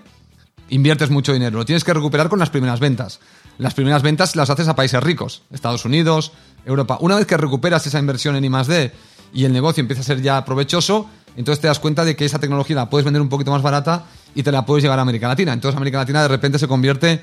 inviertes 0.70 1.12
mucho 1.12 1.34
dinero, 1.34 1.60
lo 1.60 1.66
tienes 1.66 1.84
que 1.84 1.94
recuperar 1.94 2.30
con 2.30 2.40
las 2.40 2.50
primeras 2.50 2.80
ventas. 2.80 3.20
Las 3.60 3.76
primeras 3.76 4.02
ventas 4.02 4.36
las 4.36 4.50
haces 4.50 4.68
a 4.68 4.76
países 4.76 5.04
ricos, 5.04 5.44
Estados 5.52 5.86
Unidos, 5.86 6.32
Europa. 6.66 6.98
Una 7.00 7.16
vez 7.16 7.28
que 7.28 7.38
recuperas 7.38 7.86
esa 7.86 8.00
inversión 8.00 8.36
en 8.36 8.46
I+D 8.46 8.92
y 9.34 9.46
el 9.46 9.54
negocio 9.54 9.82
empieza 9.82 10.02
a 10.02 10.06
ser 10.06 10.22
ya 10.22 10.44
provechoso, 10.46 11.08
entonces 11.36 11.62
te 11.62 11.68
das 11.68 11.80
cuenta 11.80 12.04
de 12.04 12.16
que 12.16 12.26
esa 12.26 12.40
tecnología 12.40 12.76
la 12.76 12.90
puedes 12.90 13.06
vender 13.06 13.22
un 13.22 13.30
poquito 13.30 13.52
más 13.52 13.62
barata 13.62 14.06
y 14.36 14.44
te 14.44 14.52
la 14.52 14.66
puedes 14.66 14.84
llevar 14.84 15.00
a 15.00 15.02
América 15.04 15.28
Latina. 15.28 15.54
Entonces 15.54 15.76
América 15.78 16.00
Latina 16.00 16.22
de 16.22 16.28
repente 16.28 16.60
se 16.60 16.68
convierte, 16.68 17.22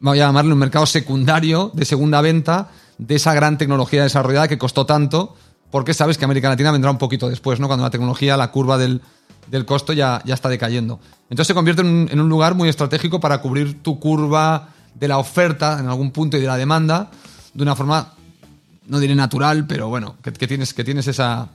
voy 0.00 0.18
a 0.20 0.26
llamarle 0.26 0.52
un 0.52 0.58
mercado 0.58 0.86
secundario 0.86 1.70
de 1.74 1.84
segunda 1.84 2.20
venta 2.20 2.70
de 2.98 3.16
esa 3.16 3.34
gran 3.34 3.58
tecnología 3.58 4.02
desarrollada 4.02 4.48
que 4.48 4.58
costó 4.58 4.86
tanto, 4.86 5.34
porque 5.70 5.94
sabes 5.94 6.18
que 6.18 6.24
América 6.24 6.48
Latina 6.48 6.70
vendrá 6.70 6.90
un 6.90 6.98
poquito 6.98 7.28
después, 7.28 7.58
¿no? 7.58 7.66
Cuando 7.66 7.84
la 7.84 7.90
tecnología, 7.90 8.36
la 8.36 8.50
curva 8.52 8.78
del, 8.78 9.00
del 9.50 9.64
costo 9.64 9.92
ya, 9.92 10.22
ya 10.24 10.34
está 10.34 10.48
decayendo. 10.48 11.00
Entonces 11.30 11.48
se 11.48 11.54
convierte 11.54 11.82
en 11.82 11.88
un, 11.88 12.08
en 12.10 12.20
un 12.20 12.28
lugar 12.28 12.54
muy 12.54 12.68
estratégico 12.68 13.20
para 13.20 13.38
cubrir 13.38 13.82
tu 13.82 13.98
curva 13.98 14.68
de 14.94 15.08
la 15.08 15.18
oferta 15.18 15.78
en 15.80 15.88
algún 15.88 16.10
punto 16.10 16.36
y 16.36 16.40
de 16.40 16.46
la 16.46 16.56
demanda 16.56 17.10
de 17.54 17.62
una 17.62 17.74
forma, 17.74 18.14
no 18.92 19.00
diré 19.00 19.14
natural, 19.14 19.66
pero 19.66 19.88
bueno, 19.88 20.16
que, 20.22 20.32
que 20.34 20.46
tienes, 20.46 20.74
que 20.74 20.84
tienes 20.84 21.08
esa, 21.08 21.48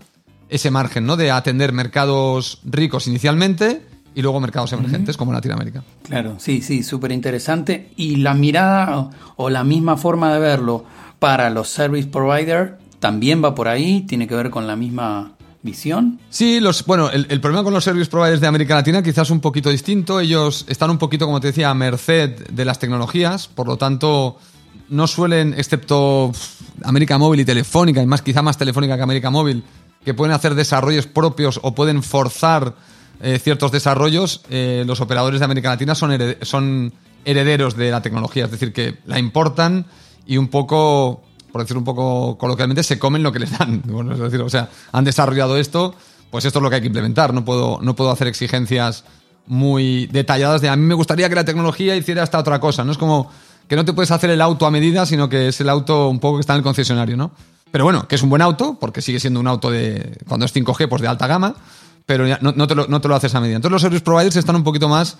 ese 0.49 0.71
margen, 0.71 1.05
¿no? 1.05 1.15
De 1.15 1.29
atender 1.29 1.71
mercados 1.71 2.61
ricos 2.65 3.07
inicialmente 3.07 3.83
y 4.15 4.23
luego 4.23 4.39
mercados 4.39 4.73
emergentes 4.73 5.13
uh 5.13 5.15
-huh. 5.15 5.19
como 5.19 5.33
Latinoamérica. 5.33 5.83
Claro, 6.01 6.37
sí, 6.39 6.63
sí, 6.63 6.81
súper 6.81 7.11
interesante. 7.11 7.91
Y 7.95 8.15
la 8.15 8.33
mirada 8.33 9.11
o, 9.35 9.49
la 9.51 9.63
misma 9.63 9.97
forma 9.97 10.33
de 10.33 10.39
verlo 10.39 10.83
para 11.19 11.51
los 11.51 11.69
service 11.69 12.07
providers 12.07 12.71
también 12.99 13.43
va 13.43 13.53
por 13.53 13.67
ahí, 13.67 14.01
tiene 14.07 14.27
que 14.27 14.33
ver 14.33 14.49
con 14.49 14.65
la 14.65 14.75
misma 14.75 15.33
visión. 15.61 16.19
Sí, 16.31 16.59
los, 16.59 16.83
bueno, 16.87 17.11
el, 17.11 17.27
el, 17.29 17.39
problema 17.39 17.63
con 17.63 17.71
los 17.71 17.83
service 17.83 18.09
providers 18.09 18.41
de 18.41 18.47
América 18.47 18.73
Latina 18.73 19.03
quizás 19.03 19.27
es 19.27 19.31
un 19.31 19.41
poquito 19.41 19.69
distinto. 19.69 20.19
Ellos 20.19 20.65
están 20.67 20.89
un 20.89 20.97
poquito, 20.97 21.27
como 21.27 21.39
te 21.39 21.47
decía, 21.47 21.69
a 21.69 21.75
merced 21.75 22.47
de 22.49 22.65
las 22.65 22.79
tecnologías, 22.79 23.47
por 23.47 23.67
lo 23.67 23.77
tanto 23.77 24.39
no 24.89 25.07
suelen, 25.07 25.53
excepto 25.57 26.31
América 26.83 27.17
Móvil 27.17 27.41
y 27.41 27.45
Telefónica, 27.45 28.01
y 28.01 28.05
más 28.05 28.21
quizá 28.21 28.41
más 28.41 28.57
Telefónica 28.57 28.95
que 28.95 29.03
América 29.03 29.29
Móvil, 29.29 29.63
que 30.03 30.13
pueden 30.13 30.33
hacer 30.33 30.55
desarrollos 30.55 31.07
propios 31.07 31.59
o 31.63 31.73
pueden 31.73 32.03
forzar 32.03 32.75
eh, 33.21 33.39
ciertos 33.39 33.71
desarrollos, 33.71 34.41
eh, 34.49 34.83
los 34.85 35.01
operadores 35.01 35.39
de 35.39 35.45
América 35.45 35.69
Latina 35.69 35.95
son, 35.95 36.17
son 36.43 36.93
herederos 37.25 37.75
de 37.75 37.91
la 37.91 38.01
tecnología, 38.01 38.45
es 38.45 38.51
decir, 38.51 38.73
que 38.73 38.99
la 39.05 39.19
importan 39.19 39.85
y 40.25 40.37
un 40.37 40.47
poco 40.47 41.23
por 41.51 41.61
decirlo 41.61 41.79
un 41.79 41.85
poco 41.85 42.37
coloquialmente, 42.37 42.83
se 42.83 42.99
comen 42.99 43.23
lo 43.23 43.31
que 43.31 43.39
les 43.39 43.57
dan. 43.57 43.81
Bueno, 43.87 44.13
es 44.13 44.19
decir, 44.19 44.41
o 44.41 44.49
sea, 44.49 44.69
han 44.91 45.03
desarrollado 45.03 45.57
esto, 45.57 45.95
pues 46.29 46.45
esto 46.45 46.59
es 46.59 46.63
lo 46.63 46.69
que 46.69 46.75
hay 46.75 46.81
que 46.81 46.87
implementar. 46.87 47.33
No 47.33 47.43
puedo, 47.45 47.79
no 47.81 47.95
puedo 47.95 48.11
hacer 48.11 48.27
exigencias 48.27 49.03
muy 49.47 50.07
detalladas 50.07 50.61
de 50.61 50.69
a 50.69 50.75
mí 50.75 50.83
me 50.83 50.93
gustaría 50.93 51.29
que 51.29 51.35
la 51.35 51.45
tecnología 51.45 51.95
hiciera 51.95 52.23
esta 52.23 52.37
otra 52.37 52.59
cosa. 52.59 52.83
No 52.83 52.91
es 52.91 52.97
como 52.97 53.31
que 53.67 53.75
no 53.75 53.85
te 53.85 53.93
puedes 53.93 54.11
hacer 54.11 54.29
el 54.29 54.41
auto 54.41 54.65
a 54.65 54.71
medida, 54.71 55.05
sino 55.05 55.29
que 55.29 55.49
es 55.49 55.59
el 55.61 55.69
auto 55.69 56.09
un 56.09 56.19
poco 56.19 56.37
que 56.37 56.41
está 56.41 56.53
en 56.53 56.57
el 56.57 56.63
concesionario, 56.63 57.17
¿no? 57.17 57.31
Pero 57.71 57.83
bueno, 57.83 58.07
que 58.07 58.15
es 58.15 58.23
un 58.23 58.29
buen 58.29 58.41
auto, 58.41 58.77
porque 58.79 59.01
sigue 59.01 59.19
siendo 59.19 59.39
un 59.39 59.47
auto 59.47 59.69
de, 59.69 60.17
cuando 60.27 60.45
es 60.45 60.55
5G, 60.55 60.87
pues 60.87 61.01
de 61.01 61.07
alta 61.07 61.27
gama, 61.27 61.55
pero 62.05 62.25
no, 62.25 62.67
te 62.67 62.75
lo, 62.75 62.87
no, 62.87 63.01
te 63.01 63.07
lo, 63.07 63.15
haces 63.15 63.35
a 63.35 63.41
medida. 63.41 63.57
Entonces 63.57 63.73
los 63.73 63.81
service 63.81 64.03
providers 64.03 64.37
están 64.37 64.55
un 64.55 64.63
poquito 64.63 64.87
más, 64.87 65.17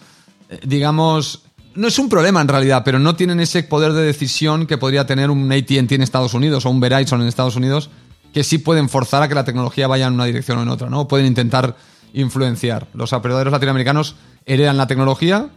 eh, 0.50 0.60
digamos, 0.64 1.44
no 1.76 1.88
es 1.88 2.00
un 2.00 2.08
problema 2.08 2.42
en 2.42 2.48
realidad, 2.48 2.84
pero 2.86 3.00
no 3.00 3.16
tienen 3.16 3.42
ese 3.42 3.64
poder 3.64 3.92
de 3.92 4.02
decisión 4.02 4.66
que 4.66 4.78
podría 4.78 5.06
tener 5.06 5.30
un 5.30 5.52
AT&T 5.52 5.94
en 5.94 6.02
Estados 6.02 6.34
Unidos 6.34 6.66
o 6.66 6.70
un 6.70 6.80
Verizon 6.80 7.22
en 7.22 7.28
Estados 7.28 7.58
Unidos, 7.58 7.90
que 8.34 8.44
sí 8.44 8.58
pueden 8.58 8.88
forzar 8.88 9.22
a 9.24 9.28
que 9.28 9.36
la 9.36 9.44
tecnología 9.44 9.88
vaya 9.88 10.08
en 10.08 10.14
una 10.14 10.26
dirección 10.26 10.58
o 10.60 10.62
en 10.62 10.70
otra, 10.70 10.90
¿no? 10.90 11.08
Pueden 11.08 11.26
intentar 11.26 11.76
influenciar. 12.14 12.88
Los 12.94 13.12
operadores 13.12 13.52
latinoamericanos 13.52 14.16
heredan 14.46 14.78
la 14.78 14.88
tecnología 14.88 15.50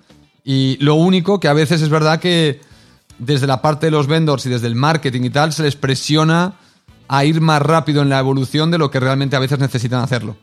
y 0.44 0.76
lo 0.80 0.96
único 0.96 1.38
que 1.38 1.48
a 1.48 1.52
veces 1.52 1.80
es 1.82 1.88
verdad 1.88 2.18
que 2.18 2.60
desde 3.20 3.46
la 3.46 3.62
parte 3.62 3.86
de 3.86 3.92
los 3.92 4.06
vendors 4.06 4.46
y 4.46 4.48
desde 4.48 4.66
el 4.66 4.74
marketing 4.74 5.22
y 5.24 5.30
tal 5.30 5.52
se 5.52 5.62
les 5.62 5.76
presiona 5.76 6.54
a 7.06 7.24
ir 7.24 7.40
más 7.40 7.60
rápido 7.60 8.02
en 8.02 8.08
la 8.08 8.18
evolución 8.18 8.70
de 8.70 8.78
lo 8.78 8.90
que 8.90 8.98
realmente 8.98 9.36
a 9.36 9.40
veces 9.40 9.58
necesitan 9.58 10.02
hacerlo. 10.02 10.36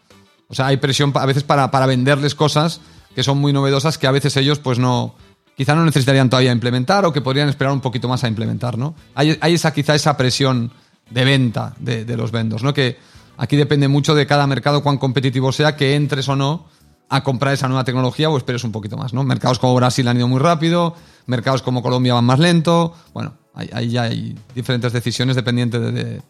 O 0.48 0.56
sea, 0.56 0.68
hay 0.68 0.78
presión 0.78 1.12
a 1.16 1.26
veces 1.26 1.44
para, 1.44 1.72
para 1.72 1.88
venderles 1.88 2.36
cosas 2.36 2.80
que 3.16 3.24
son 3.24 3.40
muy 3.40 3.52
novedosas 3.52 3.98
que 3.98 4.06
a 4.06 4.12
veces 4.12 4.38
ellos 4.38 4.60
pues 4.60 4.78
no, 4.78 5.16
quizá 5.58 5.74
no 5.74 5.84
necesitarían 5.84 6.30
todavía 6.30 6.52
implementar 6.52 7.04
o 7.06 7.12
que 7.12 7.22
podrían 7.22 7.50
esperar 7.50 7.74
un 7.74 7.82
poquito 7.82 8.08
más 8.08 8.24
a 8.24 8.28
implementar, 8.28 8.78
¿no? 8.78 8.94
Hay, 9.16 9.40
esa, 9.42 9.74
quizá 9.74 9.96
esa 9.96 10.16
presión 10.16 10.72
de 11.10 11.26
venta 11.26 11.74
de, 11.80 12.06
de, 12.06 12.16
los 12.16 12.32
vendors, 12.32 12.62
¿no? 12.62 12.74
Que 12.74 13.00
aquí 13.38 13.56
depende 13.56 13.88
mucho 13.88 14.14
de 14.14 14.28
cada 14.28 14.46
mercado 14.46 14.84
cuán 14.84 14.98
competitivo 14.98 15.52
sea, 15.52 15.76
que 15.76 15.96
entres 15.96 16.30
o 16.30 16.36
no 16.36 16.66
a 17.10 17.24
comprar 17.24 17.54
esa 17.54 17.68
nueva 17.68 17.84
tecnología 17.84 18.30
o 18.30 18.38
esperes 18.38 18.64
un 18.64 18.72
poquito 18.72 18.98
más, 18.98 19.14
¿no? 19.14 19.24
Mercados 19.24 19.60
como 19.60 19.76
Brasil 19.76 20.08
han 20.08 20.18
ido 20.18 20.28
muy 20.28 20.40
rápido, 20.40 20.96
mercados 21.26 21.62
como 21.62 21.82
Colombia 21.82 22.14
van 22.14 22.26
más 22.26 22.40
lento, 22.40 22.94
bueno, 23.14 23.34
ahí, 23.54 23.90
ya 23.90 24.04
hay 24.04 24.36
diferentes 24.54 24.92
decisiones 24.94 25.36
dependientes 25.36 25.82
de, 25.82 26.22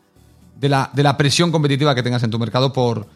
de, 0.59 0.69
la, 0.69 0.89
de, 0.93 1.03
la, 1.03 1.17
presión 1.17 1.51
competitiva 1.51 1.95
que 1.95 2.03
tengas 2.03 2.23
en 2.23 2.29
tu 2.29 2.39
mercado 2.39 2.73
por, 2.73 3.07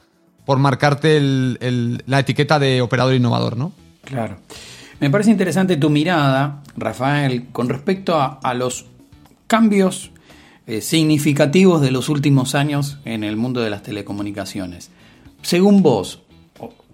por 0.45 0.57
marcarte 0.57 1.17
el, 1.17 1.57
el, 1.61 2.03
la 2.07 2.19
etiqueta 2.19 2.57
de 2.57 2.81
operador 2.81 3.13
innovador, 3.13 3.57
¿no? 3.57 3.73
Claro. 4.03 4.37
Me 4.99 5.09
parece 5.09 5.31
interesante 5.31 5.77
tu 5.77 5.89
mirada, 5.89 6.61
Rafael, 6.77 7.47
con 7.51 7.69
respecto 7.69 8.15
a, 8.15 8.39
a 8.43 8.53
los 8.53 8.85
cambios 9.47 10.11
eh, 10.67 10.79
significativos 10.79 11.81
de 11.81 11.91
los 11.91 12.07
últimos 12.07 12.55
años 12.55 12.99
en 13.03 13.23
el 13.23 13.35
mundo 13.35 13.61
de 13.61 13.69
las 13.69 13.83
telecomunicaciones. 13.83 14.91
Según 15.41 15.81
vos, 15.81 16.21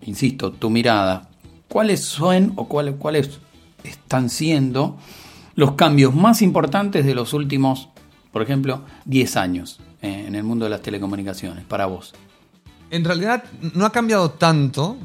insisto, 0.02 0.52
tu 0.52 0.70
mirada, 0.70 1.30
¿cuáles 1.68 2.04
son 2.04 2.54
o 2.56 2.68
cuáles, 2.68 2.96
cuáles 2.96 3.40
están 3.84 4.30
siendo 4.30 4.98
los 5.56 5.74
cambios 5.74 6.14
más 6.14 6.42
importantes 6.42 7.06
de 7.06 7.16
los 7.16 7.34
últimos, 7.34 7.90
por 8.32 8.42
ejemplo, 8.42 8.84
10 9.06 9.38
años 9.38 9.80
eh, 10.02 10.26
en 10.28 10.36
el 10.36 10.44
mundo 10.44 10.66
de 10.66 10.72
las 10.72 10.82
telecomunicaciones 10.82 11.66
para 11.66 11.86
vos? 11.86 12.14
En 12.90 13.04
realidad 13.04 13.44
no 13.74 13.86
ha 13.86 13.92
cambiado 13.92 14.32
tanto, 14.32 14.98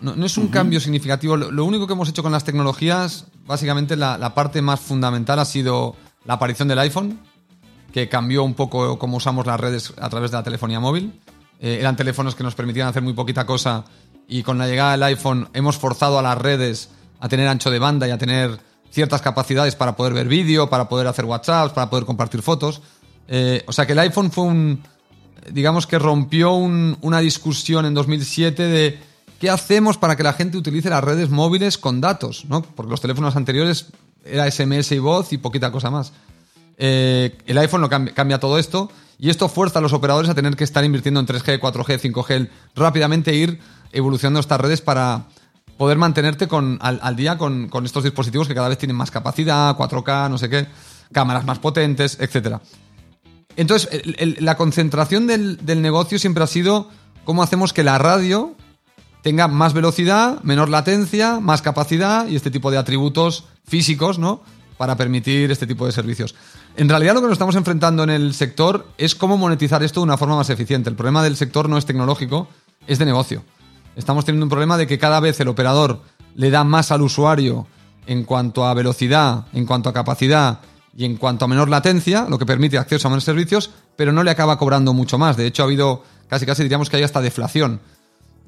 no, 0.00 0.14
no 0.16 0.26
es 0.26 0.36
un 0.36 0.44
uh 0.44 0.48
-huh. 0.48 0.52
cambio 0.52 0.80
significativo. 0.80 1.36
Lo, 1.36 1.50
lo, 1.50 1.64
único 1.64 1.86
que 1.86 1.94
hemos 1.94 2.08
hecho 2.08 2.22
con 2.22 2.32
las 2.32 2.44
tecnologías, 2.44 3.26
básicamente 3.46 3.96
la, 3.96 4.18
la, 4.18 4.34
parte 4.34 4.60
más 4.60 4.80
fundamental 4.80 5.38
ha 5.38 5.44
sido 5.44 5.96
la 6.24 6.34
aparición 6.34 6.68
del 6.68 6.78
iPhone, 6.80 7.18
que 7.92 8.08
cambió 8.08 8.44
un 8.44 8.54
poco 8.54 8.98
cómo 8.98 9.16
usamos 9.16 9.46
las 9.46 9.58
redes 9.58 9.92
a 9.98 10.08
través 10.08 10.30
de 10.30 10.36
la 10.36 10.42
telefonía 10.42 10.80
móvil. 10.80 11.20
Eh, 11.60 11.78
eran 11.80 11.96
teléfonos 11.96 12.34
que 12.34 12.42
nos 12.42 12.54
permitían 12.54 12.88
hacer 12.88 13.02
muy 13.02 13.12
poquita 13.12 13.44
cosa 13.44 13.84
y 14.30 14.44
con 14.44 14.56
la 14.58 14.68
llegada 14.68 14.92
del 14.92 15.02
iPhone 15.02 15.48
hemos 15.52 15.76
forzado 15.76 16.18
a 16.18 16.22
las 16.22 16.38
redes 16.38 16.88
a 17.18 17.28
tener 17.28 17.48
ancho 17.48 17.70
de 17.70 17.80
banda 17.80 18.06
y 18.06 18.12
a 18.12 18.18
tener 18.18 18.60
ciertas 18.90 19.20
capacidades 19.20 19.74
para 19.74 19.96
poder 19.96 20.14
ver 20.14 20.28
vídeo, 20.28 20.70
para 20.70 20.88
poder 20.88 21.08
hacer 21.08 21.24
WhatsApp, 21.24 21.74
para 21.74 21.90
poder 21.90 22.06
compartir 22.06 22.40
fotos. 22.40 22.80
Eh, 23.28 23.64
o 23.66 23.72
sea 23.72 23.86
que 23.86 23.92
el 23.92 23.98
iPhone 23.98 24.30
fue 24.30 24.44
un, 24.44 24.82
digamos 25.52 25.86
que 25.86 25.98
rompió 25.98 26.52
un, 26.52 26.96
una 27.02 27.18
discusión 27.18 27.84
en 27.86 27.94
2007 27.94 28.62
de 28.62 28.98
qué 29.40 29.50
hacemos 29.50 29.98
para 29.98 30.16
que 30.16 30.22
la 30.22 30.32
gente 30.32 30.56
utilice 30.56 30.90
las 30.90 31.02
redes 31.02 31.28
móviles 31.28 31.76
con 31.76 32.00
datos, 32.00 32.44
¿no? 32.48 32.62
Porque 32.62 32.90
los 32.90 33.00
teléfonos 33.00 33.34
anteriores 33.34 33.86
era 34.24 34.48
SMS 34.48 34.92
y 34.92 34.98
voz 35.00 35.32
y 35.32 35.38
poquita 35.38 35.72
cosa 35.72 35.90
más. 35.90 36.12
Eh, 36.78 37.36
el 37.46 37.58
iPhone 37.58 37.80
lo 37.80 37.88
cambia, 37.88 38.14
cambia, 38.14 38.38
todo 38.38 38.58
esto 38.58 38.90
y 39.18 39.28
esto 39.28 39.48
fuerza 39.48 39.80
a 39.80 39.82
los 39.82 39.92
operadores 39.92 40.30
a 40.30 40.34
tener 40.34 40.56
que 40.56 40.64
estar 40.64 40.84
invirtiendo 40.84 41.20
en 41.20 41.26
3G, 41.26 41.60
4G, 41.60 42.12
5G, 42.12 42.48
rápidamente 42.74 43.34
ir 43.34 43.60
evolucionando 43.92 44.40
estas 44.40 44.60
redes 44.60 44.80
para 44.80 45.26
poder 45.76 45.96
mantenerte 45.96 46.46
con, 46.46 46.78
al, 46.82 47.16
día 47.16 47.38
con, 47.38 47.70
estos 47.84 48.04
dispositivos 48.04 48.46
que 48.46 48.54
cada 48.54 48.68
vez 48.68 48.78
tienen 48.78 48.96
más 48.96 49.10
capacidad, 49.10 49.76
4K, 49.76 50.28
no 50.28 50.36
sé 50.36 50.50
qué, 50.50 50.66
cámaras 51.10 51.44
más 51.46 51.58
potentes, 51.58 52.18
etc. 52.20 52.58
Entonces, 53.56 53.88
la 54.40 54.56
concentración 54.56 55.26
del, 55.26 55.64
del 55.64 55.80
negocio 55.80 56.18
siempre 56.18 56.44
ha 56.44 56.46
sido 56.46 56.90
cómo 57.24 57.42
hacemos 57.42 57.72
que 57.72 57.82
la 57.82 57.96
radio 57.96 58.54
tenga 59.22 59.48
más 59.48 59.72
velocidad, 59.72 60.42
menor 60.42 60.68
latencia, 60.68 61.40
más 61.40 61.62
capacidad 61.62 62.26
y 62.26 62.36
este 62.36 62.50
tipo 62.50 62.70
de 62.70 62.78
atributos 62.78 63.44
físicos, 63.66 64.18
¿no? 64.18 64.42
Para 64.76 64.96
permitir 64.96 65.50
este 65.50 65.66
tipo 65.66 65.86
de 65.86 65.92
servicios. 65.92 66.34
En 66.76 66.88
realidad 66.88 67.14
lo 67.14 67.20
que 67.20 67.26
nos 67.26 67.34
estamos 67.34 67.56
enfrentando 67.56 68.02
en 68.02 68.10
el 68.10 68.34
sector 68.34 68.86
es 68.96 69.14
cómo 69.14 69.36
monetizar 69.36 69.82
esto 69.82 70.00
de 70.00 70.04
una 70.04 70.16
forma 70.16 70.36
más 70.36 70.50
eficiente. 70.50 70.88
El 70.88 70.96
problema 70.96 71.22
del 71.22 71.36
sector 71.36 71.68
no 71.68 71.76
es 71.76 71.84
tecnológico, 71.86 72.48
es 72.86 72.98
de 72.98 73.04
negocio. 73.04 73.44
Estamos 73.96 74.24
teniendo 74.24 74.46
un 74.46 74.50
problema 74.50 74.76
de 74.76 74.86
que 74.86 74.98
cada 74.98 75.20
vez 75.20 75.40
el 75.40 75.48
operador 75.48 76.02
le 76.34 76.50
da 76.50 76.64
más 76.64 76.90
al 76.90 77.02
usuario 77.02 77.66
en 78.06 78.24
cuanto 78.24 78.64
a 78.66 78.74
velocidad, 78.74 79.46
en 79.52 79.66
cuanto 79.66 79.88
a 79.88 79.92
capacidad 79.92 80.60
y 80.96 81.04
en 81.04 81.16
cuanto 81.16 81.44
a 81.44 81.48
menor 81.48 81.68
latencia, 81.68 82.26
lo 82.28 82.38
que 82.38 82.46
permite 82.46 82.78
acceso 82.78 83.08
a 83.08 83.10
menos 83.10 83.24
servicios, 83.24 83.70
pero 83.96 84.12
no 84.12 84.22
le 84.22 84.30
acaba 84.30 84.58
cobrando 84.58 84.92
mucho 84.92 85.18
más. 85.18 85.36
De 85.36 85.46
hecho, 85.46 85.62
ha 85.62 85.66
habido, 85.66 86.02
casi 86.28 86.46
casi 86.46 86.62
diríamos 86.62 86.90
que 86.90 86.96
hay 86.96 87.02
hasta 87.02 87.20
deflación. 87.20 87.80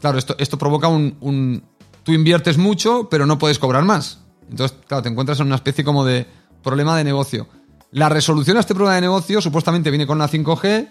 Claro, 0.00 0.18
esto, 0.18 0.34
esto 0.38 0.58
provoca 0.58 0.88
un, 0.88 1.16
un... 1.20 1.64
Tú 2.02 2.12
inviertes 2.12 2.58
mucho, 2.58 3.08
pero 3.08 3.26
no 3.26 3.38
puedes 3.38 3.58
cobrar 3.58 3.84
más. 3.84 4.18
Entonces, 4.50 4.76
claro, 4.86 5.02
te 5.02 5.08
encuentras 5.08 5.38
en 5.40 5.46
una 5.46 5.54
especie 5.56 5.84
como 5.84 6.04
de 6.04 6.26
problema 6.62 6.96
de 6.96 7.04
negocio. 7.04 7.46
La 7.92 8.08
resolución 8.08 8.56
a 8.56 8.60
este 8.60 8.74
problema 8.74 8.96
de 8.96 9.02
negocio 9.02 9.40
supuestamente 9.40 9.90
viene 9.90 10.06
con 10.06 10.18
la 10.18 10.28
5G 10.28 10.88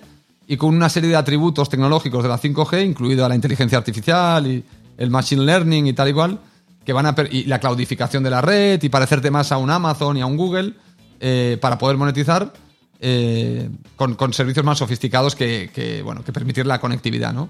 y 0.51 0.58
con 0.58 0.75
una 0.75 0.89
serie 0.89 1.10
de 1.10 1.15
atributos 1.15 1.70
tecnológicos 1.70 2.24
de 2.24 2.27
la 2.27 2.38
5G, 2.38 2.86
incluida 2.86 3.29
la 3.29 3.36
inteligencia 3.36 3.77
artificial 3.77 4.46
y 4.46 4.62
el 4.98 5.10
machine 5.10 5.43
learning 5.43 5.88
y 5.88 5.93
tal 5.93 6.10
igual, 6.10 6.41
que 6.84 6.91
van 6.91 7.05
a 7.05 7.15
y 7.31 7.46
la 7.46 7.58
claudificación 7.58 8.22
de 8.22 8.31
la 8.31 8.41
red 8.41 8.84
y 8.84 8.89
parecerte 8.89 9.31
más 9.31 9.53
a 9.53 9.58
un 9.58 9.70
Amazon 9.70 10.17
y 10.17 10.22
a 10.22 10.25
un 10.25 10.36
Google 10.36 10.74
eh, 11.22 11.58
para 11.62 11.77
poder 11.77 11.96
monetizar 11.96 12.51
eh, 13.00 13.70
con, 13.96 14.15
con, 14.15 14.34
servicios 14.34 14.65
más 14.65 14.79
sofisticados 14.79 15.38
que, 15.38 15.72
que, 15.74 16.01
bueno, 16.01 16.22
que 16.22 16.34
permitir 16.34 16.65
la 16.65 16.81
conectividad, 16.81 17.31
¿no? 17.31 17.48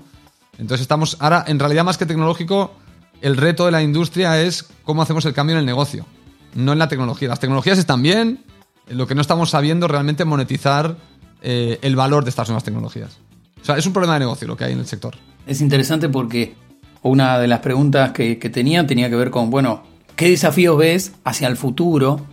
Entonces 0.59 0.81
estamos 0.81 1.17
ahora, 1.19 1.43
en 1.47 1.57
realidad 1.57 1.83
más 1.83 1.97
que 1.97 2.05
tecnológico, 2.05 2.75
el 3.21 3.35
reto 3.35 3.65
de 3.65 3.71
la 3.71 3.81
industria 3.81 4.39
es 4.39 4.69
cómo 4.83 5.01
hacemos 5.01 5.25
el 5.25 5.33
cambio 5.33 5.55
en 5.55 5.61
el 5.61 5.65
negocio, 5.65 6.05
no 6.53 6.71
en 6.71 6.77
la 6.77 6.87
tecnología. 6.87 7.29
Las 7.29 7.39
tecnologías 7.39 7.79
están 7.79 8.03
bien, 8.03 8.43
lo 8.87 9.07
que 9.07 9.15
no 9.15 9.21
estamos 9.21 9.49
sabiendo 9.49 9.87
realmente 9.87 10.23
monetizar 10.23 10.97
eh, 11.41 11.79
el 11.81 11.95
valor 11.95 12.23
de 12.23 12.29
estas 12.29 12.47
nuevas 12.47 12.63
tecnologías. 12.63 13.17
O 13.61 13.65
sea, 13.65 13.77
es 13.77 13.85
un 13.85 13.93
problema 13.93 14.15
de 14.15 14.21
negocio 14.21 14.47
lo 14.47 14.57
que 14.57 14.65
hay 14.65 14.73
en 14.73 14.79
el 14.79 14.87
sector. 14.87 15.15
Es 15.45 15.61
interesante 15.61 16.09
porque 16.09 16.55
una 17.01 17.39
de 17.39 17.47
las 17.47 17.59
preguntas 17.59 18.11
que, 18.11 18.39
que 18.39 18.49
tenía 18.49 18.85
tenía 18.85 19.09
que 19.09 19.15
ver 19.15 19.31
con, 19.31 19.49
bueno, 19.49 19.83
¿qué 20.15 20.29
desafíos 20.29 20.77
ves 20.77 21.13
hacia 21.23 21.47
el 21.47 21.57
futuro 21.57 22.25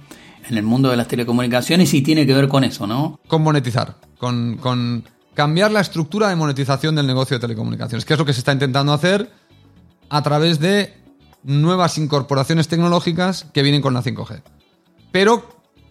en 0.48 0.56
el 0.56 0.64
mundo 0.64 0.90
de 0.90 0.96
las 0.96 1.08
telecomunicaciones 1.08 1.92
y 1.94 2.02
tiene 2.02 2.26
que 2.26 2.34
ver 2.34 2.48
con 2.48 2.64
eso, 2.64 2.86
¿no? 2.86 3.20
Con 3.28 3.42
monetizar, 3.42 3.96
con, 4.18 4.56
con 4.56 5.04
cambiar 5.34 5.70
la 5.70 5.80
estructura 5.80 6.28
de 6.28 6.36
monetización 6.36 6.94
del 6.94 7.06
negocio 7.06 7.36
de 7.36 7.40
telecomunicaciones, 7.40 8.04
que 8.04 8.14
es 8.14 8.18
lo 8.18 8.24
que 8.24 8.32
se 8.32 8.40
está 8.40 8.52
intentando 8.52 8.92
hacer 8.92 9.30
a 10.08 10.22
través 10.22 10.58
de 10.58 10.94
nuevas 11.44 11.98
incorporaciones 11.98 12.68
tecnológicas 12.68 13.46
que 13.52 13.62
vienen 13.62 13.82
con 13.82 13.94
la 13.94 14.02
5G. 14.02 14.42
Pero 15.12 15.48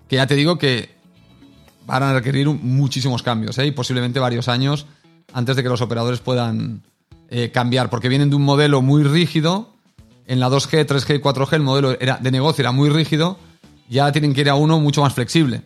que 0.07 0.17
ya 0.17 0.27
te 0.27 0.35
digo 0.35 0.57
que 0.57 0.96
van 1.87 2.03
a 2.03 2.13
requerir 2.13 2.47
muchísimos 2.49 3.23
cambios 3.23 3.57
¿eh? 3.57 3.65
y 3.65 3.71
posiblemente 3.71 4.19
varios 4.19 4.49
años 4.49 4.85
antes 5.33 5.55
de 5.55 5.63
que 5.63 5.69
los 5.69 5.81
operadores 5.81 6.19
puedan 6.19 6.83
eh, 7.29 7.49
cambiar, 7.51 7.89
porque 7.89 8.09
vienen 8.09 8.29
de 8.29 8.35
un 8.35 8.43
modelo 8.43 8.81
muy 8.81 9.03
rígido. 9.03 9.69
En 10.27 10.39
la 10.39 10.49
2G, 10.49 10.85
3G 10.85 11.15
y 11.15 11.21
4G 11.21 11.53
el 11.53 11.61
modelo 11.61 11.97
era, 11.99 12.17
de 12.17 12.31
negocio 12.31 12.61
era 12.61 12.73
muy 12.73 12.89
rígido, 12.89 13.37
ya 13.89 14.11
tienen 14.11 14.33
que 14.33 14.41
ir 14.41 14.49
a 14.49 14.55
uno 14.55 14.79
mucho 14.79 15.01
más 15.01 15.13
flexible. 15.13 15.63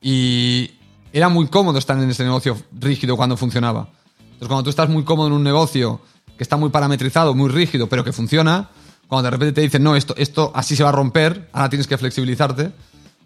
Y 0.00 0.72
era 1.12 1.30
muy 1.30 1.48
cómodo 1.48 1.78
estar 1.78 1.98
en 1.98 2.10
ese 2.10 2.24
negocio 2.24 2.56
rígido 2.78 3.16
cuando 3.16 3.36
funcionaba. 3.36 3.88
Entonces, 4.18 4.48
cuando 4.48 4.64
tú 4.64 4.70
estás 4.70 4.90
muy 4.90 5.04
cómodo 5.04 5.28
en 5.28 5.32
un 5.32 5.44
negocio 5.44 6.00
que 6.36 6.42
está 6.42 6.58
muy 6.58 6.68
parametrizado, 6.68 7.34
muy 7.34 7.48
rígido, 7.48 7.88
pero 7.88 8.04
que 8.04 8.12
funciona, 8.12 8.68
cuando 9.08 9.24
de 9.24 9.30
repente 9.30 9.52
te 9.54 9.60
dicen, 9.62 9.82
no, 9.82 9.96
esto, 9.96 10.14
esto 10.18 10.52
así 10.54 10.76
se 10.76 10.82
va 10.82 10.90
a 10.90 10.92
romper, 10.92 11.48
ahora 11.52 11.70
tienes 11.70 11.86
que 11.86 11.96
flexibilizarte, 11.96 12.72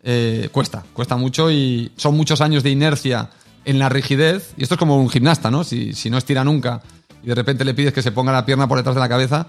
eh, 0.03 0.49
cuesta, 0.53 0.85
cuesta 0.93 1.17
mucho 1.17 1.51
y 1.51 1.93
son 1.97 2.17
muchos 2.17 2.41
años 2.41 2.63
de 2.63 2.71
inercia 2.71 3.31
en 3.65 3.79
la 3.79 3.89
rigidez, 3.89 4.55
y 4.57 4.63
esto 4.63 4.77
es 4.77 4.79
como 4.79 4.97
un 4.97 5.11
gimnasta, 5.11 5.51
¿no? 5.51 5.65
Si, 5.65 5.93
si 5.93 6.09
no 6.09 6.19
estira 6.19 6.45
nunca 6.45 6.81
y 7.23 7.27
de 7.27 7.35
repente 7.35 7.65
le 7.65 7.75
pides 7.75 7.93
que 7.93 8.03
se 8.03 8.13
ponga 8.13 8.33
la 8.33 8.47
pierna 8.47 8.67
por 8.69 8.79
detrás 8.79 8.95
de 8.95 9.01
la 9.01 9.09
cabeza, 9.09 9.49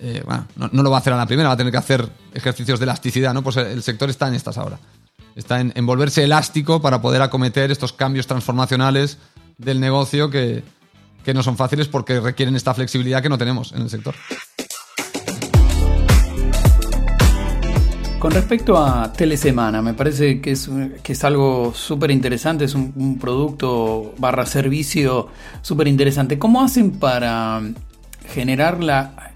eh, 0.00 0.22
bueno, 0.24 0.46
no, 0.72 0.82
lo 0.82 0.90
va 0.90 0.98
a 0.98 1.00
hacer 1.00 1.12
a 1.12 1.16
la 1.16 1.26
primera, 1.26 1.48
va 1.48 1.54
a 1.54 1.56
tener 1.56 1.72
que 1.72 1.78
hacer 1.78 2.08
ejercicios 2.32 2.78
de 2.78 2.84
elasticidad, 2.84 3.34
¿no? 3.34 3.42
Pues 3.42 3.56
el 3.56 3.82
sector 3.82 4.08
está 4.08 4.28
en 4.28 4.34
estas 4.34 4.56
ahora. 4.58 4.78
Está 5.34 5.60
en, 5.60 5.86
volverse 5.86 6.24
elástico 6.24 6.80
para 6.80 7.00
poder 7.00 7.22
acometer 7.22 7.70
estos 7.70 7.92
cambios 7.92 8.26
transformacionales 8.26 9.18
del 9.56 9.80
negocio 9.80 10.30
que, 10.30 10.64
que 11.24 11.34
no 11.34 11.42
son 11.42 11.56
fáciles 11.56 11.88
porque 11.88 12.20
requieren 12.20 12.56
esta 12.56 12.74
flexibilidad 12.74 13.22
que 13.22 13.28
no 13.28 13.38
tenemos 13.38 13.72
en 13.72 13.82
el 13.82 13.90
sector. 13.90 14.14
Con 18.18 18.32
respecto 18.32 18.76
a 18.76 19.12
Telesemana, 19.12 19.80
me 19.80 19.94
parece 19.94 20.40
que 20.40 20.50
es, 20.50 20.68
que 21.04 21.12
es 21.12 21.22
algo 21.22 21.72
súper 21.72 22.10
interesante, 22.10 22.64
es 22.64 22.74
un, 22.74 23.16
producto 23.20 24.12
barra 24.18 24.44
servicio 24.44 25.28
súper 25.62 25.86
interesante. 25.86 26.36
¿Cómo 26.36 26.60
hacen 26.60 26.90
para 26.90 27.62
generar 28.26 28.82
la, 28.82 29.34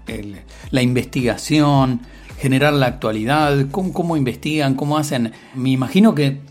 la 0.71 0.81
investigación, 0.81 2.01
generar 2.37 2.73
la 2.73 2.87
actualidad? 2.87 3.67
¿Cómo, 3.71 3.93
¿Cómo, 3.93 4.17
investigan? 4.17 4.75
¿Cómo 4.75 4.97
hacen? 4.97 5.31
Me 5.55 5.69
imagino 5.69 6.13
que 6.13 6.41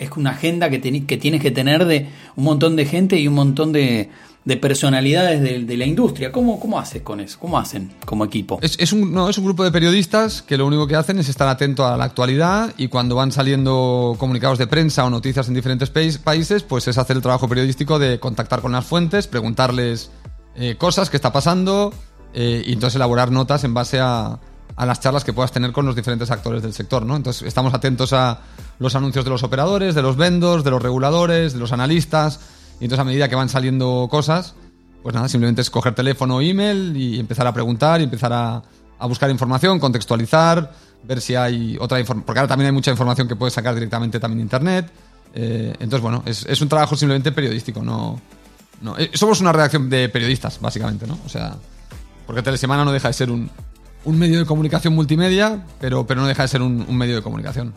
es 0.00 0.10
una 0.16 0.30
agenda 0.30 0.70
que, 0.70 0.80
que 1.06 1.16
tienes 1.16 1.40
que 1.40 1.52
tener 1.52 1.84
de 1.84 2.08
un 2.34 2.42
montón 2.42 2.74
de 2.74 2.86
gente 2.86 3.20
y 3.20 3.28
un 3.28 3.34
montón 3.34 3.70
de, 3.70 4.10
de 4.44 4.56
personalidades 4.56 5.42
de, 5.42 5.76
la 5.76 5.84
industria. 5.84 6.32
¿Cómo, 6.32 6.58
¿Cómo 6.58 6.78
haces 6.78 7.02
con 7.02 7.20
eso? 7.20 7.38
¿Cómo 7.38 7.58
hacen 7.58 7.92
como 8.06 8.24
equipo? 8.24 8.58
Es, 8.62 8.92
un, 8.92 9.12
no, 9.12 9.28
es 9.28 9.36
un 9.36 9.44
grupo 9.44 9.62
de 9.62 9.70
periodistas 9.70 10.42
que 10.42 10.56
lo 10.56 10.66
único 10.66 10.86
que 10.86 10.96
hacen 10.96 11.18
es 11.18 11.28
estar 11.28 11.48
atento 11.48 11.86
a 11.86 11.96
la 11.96 12.04
actualidad 12.04 12.72
y 12.78 12.88
cuando 12.88 13.14
van 13.14 13.30
saliendo 13.30 14.16
comunicados 14.18 14.58
de 14.58 14.66
prensa 14.66 15.04
o 15.04 15.10
noticias 15.10 15.48
en 15.48 15.54
diferentes 15.54 15.90
países, 15.90 16.62
pues 16.62 16.88
es 16.88 16.96
hacer 16.96 17.16
el 17.16 17.22
trabajo 17.22 17.46
periodístico 17.48 17.98
de 17.98 18.18
contactar 18.18 18.62
con 18.62 18.72
las 18.72 18.86
fuentes, 18.86 19.26
preguntarles 19.26 20.10
eh, 20.56 20.76
cosas 20.76 21.10
que 21.10 21.16
está 21.18 21.32
pasando 21.32 21.92
eh, 22.32 22.62
y 22.66 22.72
entonces 22.72 22.96
elaborar 22.96 23.30
notas 23.30 23.64
en 23.64 23.74
base 23.74 24.00
a, 24.00 24.38
a 24.76 24.86
las 24.86 25.00
charlas 25.00 25.24
que 25.24 25.34
puedas 25.34 25.52
tener 25.52 25.72
con 25.72 25.84
los 25.84 25.94
diferentes 25.94 26.30
actores 26.30 26.62
del 26.62 26.72
sector, 26.72 27.04
¿no? 27.04 27.16
Entonces 27.16 27.42
estamos 27.42 27.74
atentos 27.74 28.12
a 28.14 28.40
los 28.78 28.94
anuncios 28.94 29.24
de 29.24 29.30
los 29.30 29.42
operadores, 29.42 29.94
de 29.94 30.02
los 30.02 30.16
vendors, 30.16 30.64
de 30.64 30.70
los 30.70 30.80
reguladores, 30.80 31.52
de 31.52 31.58
los 31.58 31.72
analistas 31.72 32.40
y 32.80 32.84
entonces 32.84 33.00
a 33.00 33.04
medida 33.04 33.28
que 33.28 33.34
van 33.34 33.48
saliendo 33.48 34.08
cosas, 34.10 34.54
pues 35.02 35.14
nada, 35.14 35.28
simplemente 35.28 35.62
es 35.62 35.70
coger 35.70 35.94
teléfono 35.94 36.36
o 36.36 36.40
email 36.40 36.96
y 36.96 37.18
empezar 37.18 37.46
a 37.46 37.52
preguntar 37.52 38.00
y 38.00 38.04
empezar 38.04 38.32
a, 38.32 38.62
buscar 39.08 39.30
información, 39.30 39.78
contextualizar, 39.78 40.72
ver 41.04 41.20
si 41.20 41.34
hay 41.34 41.76
otra 41.80 42.00
información, 42.00 42.26
porque 42.26 42.40
ahora 42.40 42.48
también 42.48 42.66
hay 42.66 42.72
mucha 42.72 42.90
información 42.90 43.28
que 43.28 43.36
puedes 43.36 43.54
sacar 43.54 43.74
directamente 43.74 44.18
también 44.18 44.38
de 44.38 44.42
internet. 44.42 44.90
Eh, 45.34 45.72
entonces, 45.74 46.00
bueno, 46.00 46.22
es, 46.26 46.60
un 46.60 46.68
trabajo 46.68 46.96
simplemente 46.96 47.30
periodístico, 47.32 47.82
no, 47.82 48.20
no. 48.80 48.98
Eh, 48.98 49.10
somos 49.14 49.40
una 49.40 49.52
redacción 49.52 49.88
de 49.88 50.08
periodistas, 50.08 50.60
básicamente, 50.60 51.06
¿no? 51.06 51.18
O 51.24 51.28
sea, 51.28 51.56
porque 52.26 52.42
Telesemana 52.42 52.84
no 52.84 52.92
deja 52.92 53.08
de 53.08 53.14
ser 53.14 53.30
un, 53.30 53.50
medio 54.04 54.40
de 54.40 54.46
comunicación 54.46 54.94
multimedia, 54.94 55.64
pero, 55.80 56.06
pero 56.06 56.20
no 56.20 56.26
deja 56.26 56.42
de 56.42 56.48
ser 56.48 56.62
un, 56.62 56.84
un 56.88 56.96
medio 56.96 57.16
de 57.16 57.22
comunicación. 57.22 57.72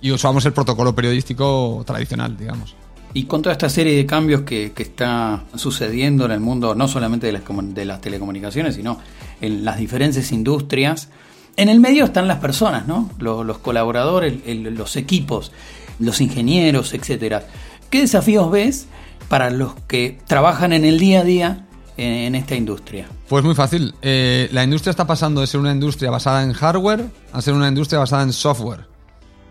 Y 0.00 0.10
usamos 0.10 0.44
el 0.46 0.52
protocolo 0.52 0.94
periodístico 0.94 1.82
tradicional, 1.86 2.36
digamos. 2.36 2.74
Y 3.14 3.24
con 3.24 3.42
toda 3.42 3.52
esta 3.52 3.68
serie 3.68 3.96
de 3.96 4.06
cambios 4.06 4.42
que, 4.42 4.72
está 4.76 5.44
sucediendo 5.54 6.24
en 6.24 6.30
el 6.30 6.40
mundo, 6.40 6.74
no 6.74 6.88
solamente 6.88 7.26
de 7.26 7.84
las, 7.84 8.00
telecomunicaciones, 8.00 8.76
sino 8.76 8.98
en 9.40 9.64
las 9.64 9.78
diferentes 9.78 10.32
industrias, 10.32 11.08
en 11.56 11.68
el 11.68 11.80
medio 11.80 12.04
están 12.06 12.26
las 12.26 12.38
personas. 12.38 12.84
Los, 13.18 13.58
colaboradores, 13.58 14.34
los 14.46 14.96
equipos, 14.96 15.52
los 15.98 16.20
ingenieros, 16.20 16.94
etcétera. 16.94 17.46
¿Qué 17.90 18.00
desafíos 18.00 18.50
ves 18.50 18.86
para 19.28 19.50
los 19.50 19.74
que 19.86 20.18
trabajan 20.26 20.72
en 20.72 20.84
el 20.84 20.98
día 20.98 21.20
a 21.20 21.24
día 21.24 21.66
en, 21.98 22.34
esta 22.34 22.54
industria? 22.54 23.06
Pues 23.28 23.44
muy 23.44 23.54
fácil. 23.54 23.94
Eh, 24.00 24.48
la 24.52 24.64
industria 24.64 24.90
está 24.90 25.06
pasando 25.06 25.42
de 25.42 25.46
ser 25.46 25.60
una 25.60 25.72
industria 25.72 26.10
basada 26.10 26.42
en 26.42 26.54
hardware 26.54 27.04
a 27.32 27.42
ser 27.42 27.52
una 27.52 27.68
industria 27.68 27.98
basada 27.98 28.22
en 28.22 28.32
software. 28.32 28.91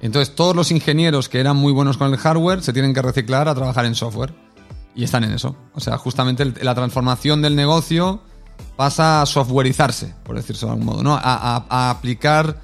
Entonces 0.02 0.36
todos 0.36 0.56
los 0.56 0.72
ingenieros 0.72 1.30
que 1.30 1.40
eran 1.40 1.56
muy 1.56 1.72
buenos 1.72 1.98
con 1.98 2.12
el 2.12 2.18
hardware 2.18 2.64
se 2.64 2.74
tienen 2.74 2.94
que 2.94 3.02
reciclar 3.02 3.48
a 3.48 3.56
trabajar 3.56 3.86
en 3.86 3.96
software. 3.96 4.34
Y 4.96 5.04
están 5.06 5.24
en 5.24 5.32
eso. 5.32 5.56
O 5.74 5.80
sea, 5.80 5.98
justamente 5.98 6.44
la 6.62 6.76
transformación 6.76 7.42
del 7.42 7.56
negocio 7.56 8.22
pasa 8.76 9.22
a 9.22 9.26
softwareizarse, 9.26 10.14
por 10.24 10.36
decirlo 10.36 10.68
de 10.68 10.72
algún 10.72 10.86
modo, 10.86 11.04
¿no? 11.04 11.18
A, 11.22 11.90
aplicar. 11.90 12.60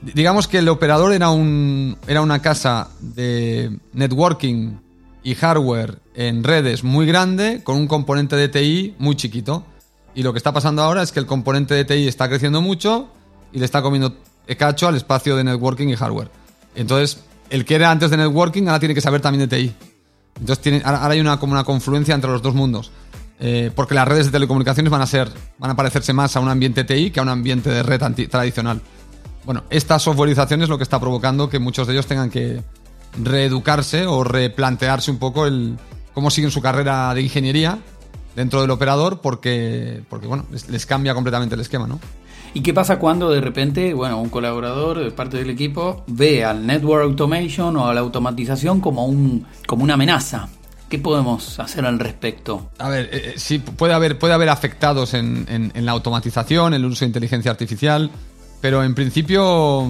Digamos 0.00 0.46
que 0.46 0.58
el 0.58 0.68
operador 0.68 1.12
era, 1.12 1.30
un, 1.30 1.98
era 2.06 2.22
una 2.22 2.40
casa 2.40 2.88
de 3.00 3.76
networking 3.92 4.78
y 5.24 5.34
hardware 5.34 5.98
en 6.14 6.44
redes 6.44 6.84
muy 6.84 7.06
grande 7.06 7.62
con 7.64 7.76
un 7.76 7.88
componente 7.88 8.36
de 8.36 8.48
TI 8.48 8.94
muy 8.98 9.16
chiquito. 9.16 9.66
Y 10.14 10.22
lo 10.22 10.32
que 10.32 10.38
está 10.38 10.52
pasando 10.52 10.82
ahora 10.82 11.02
es 11.02 11.12
que 11.12 11.20
el 11.20 11.26
componente 11.26 11.74
de 11.74 11.84
TI 11.84 12.08
está 12.08 12.28
creciendo 12.28 12.62
mucho 12.62 13.08
y 13.52 13.58
le 13.58 13.64
está 13.64 13.82
comiendo 13.82 14.16
cacho 14.56 14.88
al 14.88 14.94
espacio 14.94 15.36
de 15.36 15.44
networking 15.44 15.88
y 15.88 15.96
hardware. 15.96 16.30
Entonces, 16.78 17.18
el 17.50 17.64
que 17.64 17.74
era 17.74 17.90
antes 17.90 18.10
de 18.10 18.16
networking 18.16 18.68
ahora 18.68 18.78
tiene 18.78 18.94
que 18.94 19.00
saber 19.00 19.20
también 19.20 19.48
de 19.48 19.56
TI. 19.56 19.74
Entonces, 20.40 20.82
ahora, 20.84 21.06
hay 21.08 21.20
una, 21.20 21.40
como 21.40 21.52
una 21.52 21.64
confluencia 21.64 22.14
entre 22.14 22.30
los 22.30 22.40
dos 22.40 22.54
mundos. 22.54 22.92
Eh, 23.40 23.70
porque 23.74 23.94
las 23.94 24.06
redes 24.06 24.26
de 24.26 24.32
telecomunicaciones 24.32 24.90
van 24.90 25.00
a 25.00 25.06
ser, 25.06 25.28
van 25.58 25.72
a 25.72 25.76
parecerse 25.76 26.12
más 26.12 26.36
a 26.36 26.40
un 26.40 26.48
ambiente 26.48 26.84
TI 26.84 27.10
que 27.10 27.20
a 27.20 27.22
un 27.22 27.28
ambiente 27.28 27.70
de 27.70 27.82
red 27.82 28.00
tradicional. 28.30 28.80
Bueno, 29.44 29.64
esta 29.70 29.98
softwareización 29.98 30.62
es 30.62 30.68
lo 30.68 30.76
que 30.76 30.84
está 30.84 31.00
provocando 31.00 31.48
que 31.48 31.58
muchos 31.58 31.86
de 31.86 31.94
ellos 31.94 32.06
tengan 32.06 32.30
que 32.30 32.62
reeducarse 33.22 34.06
o 34.06 34.22
replantearse 34.22 35.10
un 35.10 35.18
poco 35.18 35.46
el 35.46 35.78
cómo 36.14 36.30
siguen 36.30 36.50
su 36.50 36.60
carrera 36.60 37.12
de 37.14 37.22
ingeniería 37.22 37.78
dentro 38.36 38.60
del 38.60 38.70
operador 38.70 39.20
porque, 39.20 40.02
porque 40.08 40.26
bueno, 40.26 40.46
les 40.68 40.86
cambia 40.86 41.14
completamente 41.14 41.54
el 41.54 41.60
esquema, 41.60 41.86
¿no? 41.86 41.98
¿Y 42.58 42.60
qué 42.60 42.74
pasa 42.74 42.98
cuando 42.98 43.30
de 43.30 43.40
repente, 43.40 43.94
bueno, 43.94 44.20
un 44.20 44.30
colaborador, 44.30 45.14
parte 45.14 45.36
del 45.36 45.48
equipo, 45.48 46.02
ve 46.08 46.44
al 46.44 46.66
network 46.66 47.04
automation 47.04 47.76
o 47.76 47.86
a 47.86 47.94
la 47.94 48.00
automatización 48.00 48.80
como, 48.80 49.06
un, 49.06 49.46
como 49.64 49.84
una 49.84 49.94
amenaza? 49.94 50.48
¿Qué 50.88 50.98
podemos 50.98 51.60
hacer 51.60 51.86
al 51.86 52.00
respecto? 52.00 52.70
A 52.78 52.88
ver, 52.88 53.10
eh, 53.12 53.22
eh, 53.26 53.34
sí, 53.36 53.60
puede 53.60 53.94
haber, 53.94 54.18
puede 54.18 54.34
haber 54.34 54.48
afectados 54.48 55.14
en, 55.14 55.46
en, 55.48 55.86
la 55.86 55.92
automatización, 55.92 56.74
el 56.74 56.84
uso 56.84 57.04
de 57.04 57.10
inteligencia 57.10 57.52
artificial, 57.52 58.10
pero 58.60 58.82
en 58.82 58.96
principio 58.96 59.88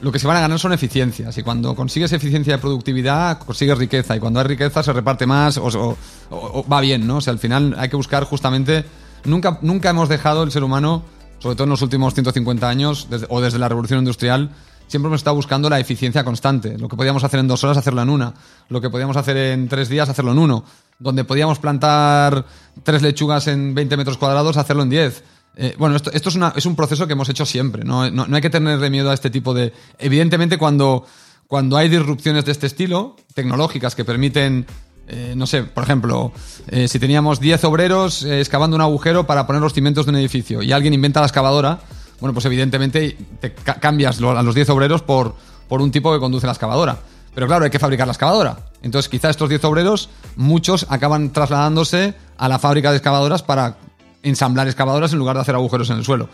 lo 0.00 0.10
que 0.10 0.18
se 0.18 0.26
van 0.26 0.38
a 0.38 0.40
ganar 0.40 0.58
son 0.58 0.72
eficiencias. 0.72 1.38
Y 1.38 1.44
cuando 1.44 1.76
consigues 1.76 2.12
eficiencia 2.12 2.54
de 2.54 2.58
productividad, 2.58 3.38
consigues 3.38 3.78
riqueza. 3.78 4.16
Y 4.16 4.18
cuando 4.18 4.40
hay 4.40 4.46
riqueza, 4.46 4.82
se 4.82 4.92
reparte 4.92 5.24
más 5.24 5.56
o, 5.56 5.96
o 6.30 6.66
va 6.68 6.80
bien, 6.80 7.06
¿no? 7.06 7.18
O 7.18 7.20
sea, 7.20 7.32
al 7.32 7.38
final 7.38 7.76
hay 7.78 7.88
que 7.88 7.94
buscar 7.94 8.24
justamente. 8.24 8.84
Nunca, 9.24 9.60
nunca 9.62 9.90
hemos 9.90 10.08
dejado 10.08 10.42
el 10.42 10.50
ser 10.50 10.64
humano 10.64 11.04
sobre 11.42 11.56
todo 11.56 11.64
en 11.64 11.70
los 11.70 11.82
últimos 11.82 12.14
150 12.14 12.68
años 12.68 13.08
o 13.28 13.40
desde 13.40 13.58
la 13.58 13.68
revolución 13.68 13.98
industrial, 13.98 14.50
siempre 14.86 15.08
hemos 15.08 15.20
estado 15.20 15.34
buscando 15.34 15.68
la 15.68 15.80
eficiencia 15.80 16.22
constante. 16.22 16.78
Lo 16.78 16.88
que 16.88 16.94
podíamos 16.94 17.24
hacer 17.24 17.40
en 17.40 17.48
dos 17.48 17.64
horas, 17.64 17.76
hacerlo 17.78 18.00
en 18.00 18.10
una. 18.10 18.32
Lo 18.68 18.80
que 18.80 18.90
podíamos 18.90 19.16
hacer 19.16 19.36
en 19.36 19.68
tres 19.68 19.88
días, 19.88 20.08
hacerlo 20.08 20.30
en 20.30 20.38
uno. 20.38 20.64
Donde 21.00 21.24
podíamos 21.24 21.58
plantar 21.58 22.46
tres 22.84 23.02
lechugas 23.02 23.48
en 23.48 23.74
20 23.74 23.96
metros 23.96 24.18
cuadrados, 24.18 24.56
hacerlo 24.56 24.84
en 24.84 24.90
10. 24.90 25.24
Eh, 25.56 25.74
bueno, 25.78 25.96
esto, 25.96 26.12
es, 26.12 26.66
un 26.66 26.76
proceso 26.76 27.08
que 27.08 27.14
hemos 27.14 27.28
hecho 27.28 27.44
siempre. 27.44 27.82
no 27.82 28.02
hay 28.02 28.40
que 28.40 28.50
tenerle 28.50 28.88
miedo 28.88 29.10
a 29.10 29.14
este 29.14 29.28
tipo 29.28 29.52
de... 29.52 29.72
Evidentemente, 29.98 30.58
cuando, 30.58 31.04
cuando 31.48 31.76
hay 31.76 31.88
disrupciones 31.88 32.44
de 32.44 32.52
este 32.52 32.68
estilo, 32.68 33.16
tecnológicas 33.34 33.96
que 33.96 34.04
permiten 34.04 34.64
eh, 35.08 35.34
no 35.36 35.46
sé, 35.46 35.64
por 35.64 35.84
ejemplo, 35.84 36.32
eh, 36.68 36.88
si 36.88 36.98
teníamos 36.98 37.40
10 37.40 37.64
obreros 37.64 38.22
eh, 38.22 38.40
excavando 38.40 38.76
un 38.76 38.82
agujero 38.82 39.26
para 39.26 39.46
poner 39.46 39.60
los 39.60 39.74
cimientos 39.74 40.06
de 40.06 40.10
un 40.10 40.16
edificio 40.16 40.62
y 40.62 40.72
alguien 40.72 40.94
inventa 40.94 41.20
la 41.20 41.26
excavadora, 41.26 41.80
bueno, 42.20 42.32
pues 42.32 42.46
evidentemente 42.46 43.16
te 43.40 43.52
cambias 43.52 44.20
a 44.20 44.42
los 44.42 44.54
10 44.54 44.70
obreros 44.70 45.02
por, 45.02 45.34
por 45.68 45.82
un 45.82 45.90
tipo 45.90 46.12
que 46.12 46.20
conduce 46.20 46.46
la 46.46 46.52
excavadora. 46.52 46.98
Pero 47.34 47.46
claro, 47.46 47.64
hay 47.64 47.70
que 47.70 47.78
fabricar 47.78 48.06
la 48.06 48.12
excavadora. 48.12 48.58
Entonces, 48.82 49.08
quizá 49.08 49.30
estos 49.30 49.48
10 49.48 49.64
obreros, 49.64 50.08
muchos 50.36 50.86
acaban 50.88 51.32
trasladándose 51.32 52.14
a 52.36 52.48
la 52.48 52.58
fábrica 52.58 52.90
de 52.90 52.98
excavadoras 52.98 53.42
para 53.42 53.76
ensamblar 54.22 54.68
excavadoras 54.68 55.12
en 55.12 55.18
lugar 55.18 55.36
de 55.36 55.42
hacer 55.42 55.54
agujeros 55.54 55.90
en 55.90 55.96
el 55.96 56.04
suelo. 56.04 56.28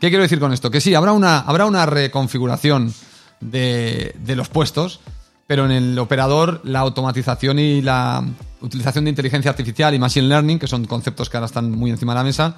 ¿Qué 0.00 0.08
quiero 0.08 0.22
decir 0.22 0.40
con 0.40 0.52
esto? 0.52 0.70
Que 0.70 0.80
sí, 0.80 0.94
habrá 0.94 1.12
una, 1.12 1.40
habrá 1.40 1.66
una 1.66 1.86
reconfiguración 1.86 2.92
de, 3.40 4.14
de 4.18 4.36
los 4.36 4.48
puestos, 4.48 5.00
pero 5.48 5.64
en 5.64 5.70
el 5.70 5.98
operador 5.98 6.60
la 6.62 6.80
automatización 6.80 7.58
y 7.58 7.80
la 7.80 8.22
utilización 8.60 9.04
de 9.04 9.10
inteligencia 9.10 9.50
artificial 9.50 9.94
y 9.94 9.98
machine 9.98 10.28
learning, 10.28 10.58
que 10.58 10.66
son 10.66 10.84
conceptos 10.84 11.30
que 11.30 11.38
ahora 11.38 11.46
están 11.46 11.70
muy 11.70 11.90
encima 11.90 12.12
de 12.12 12.18
la 12.18 12.24
mesa, 12.24 12.56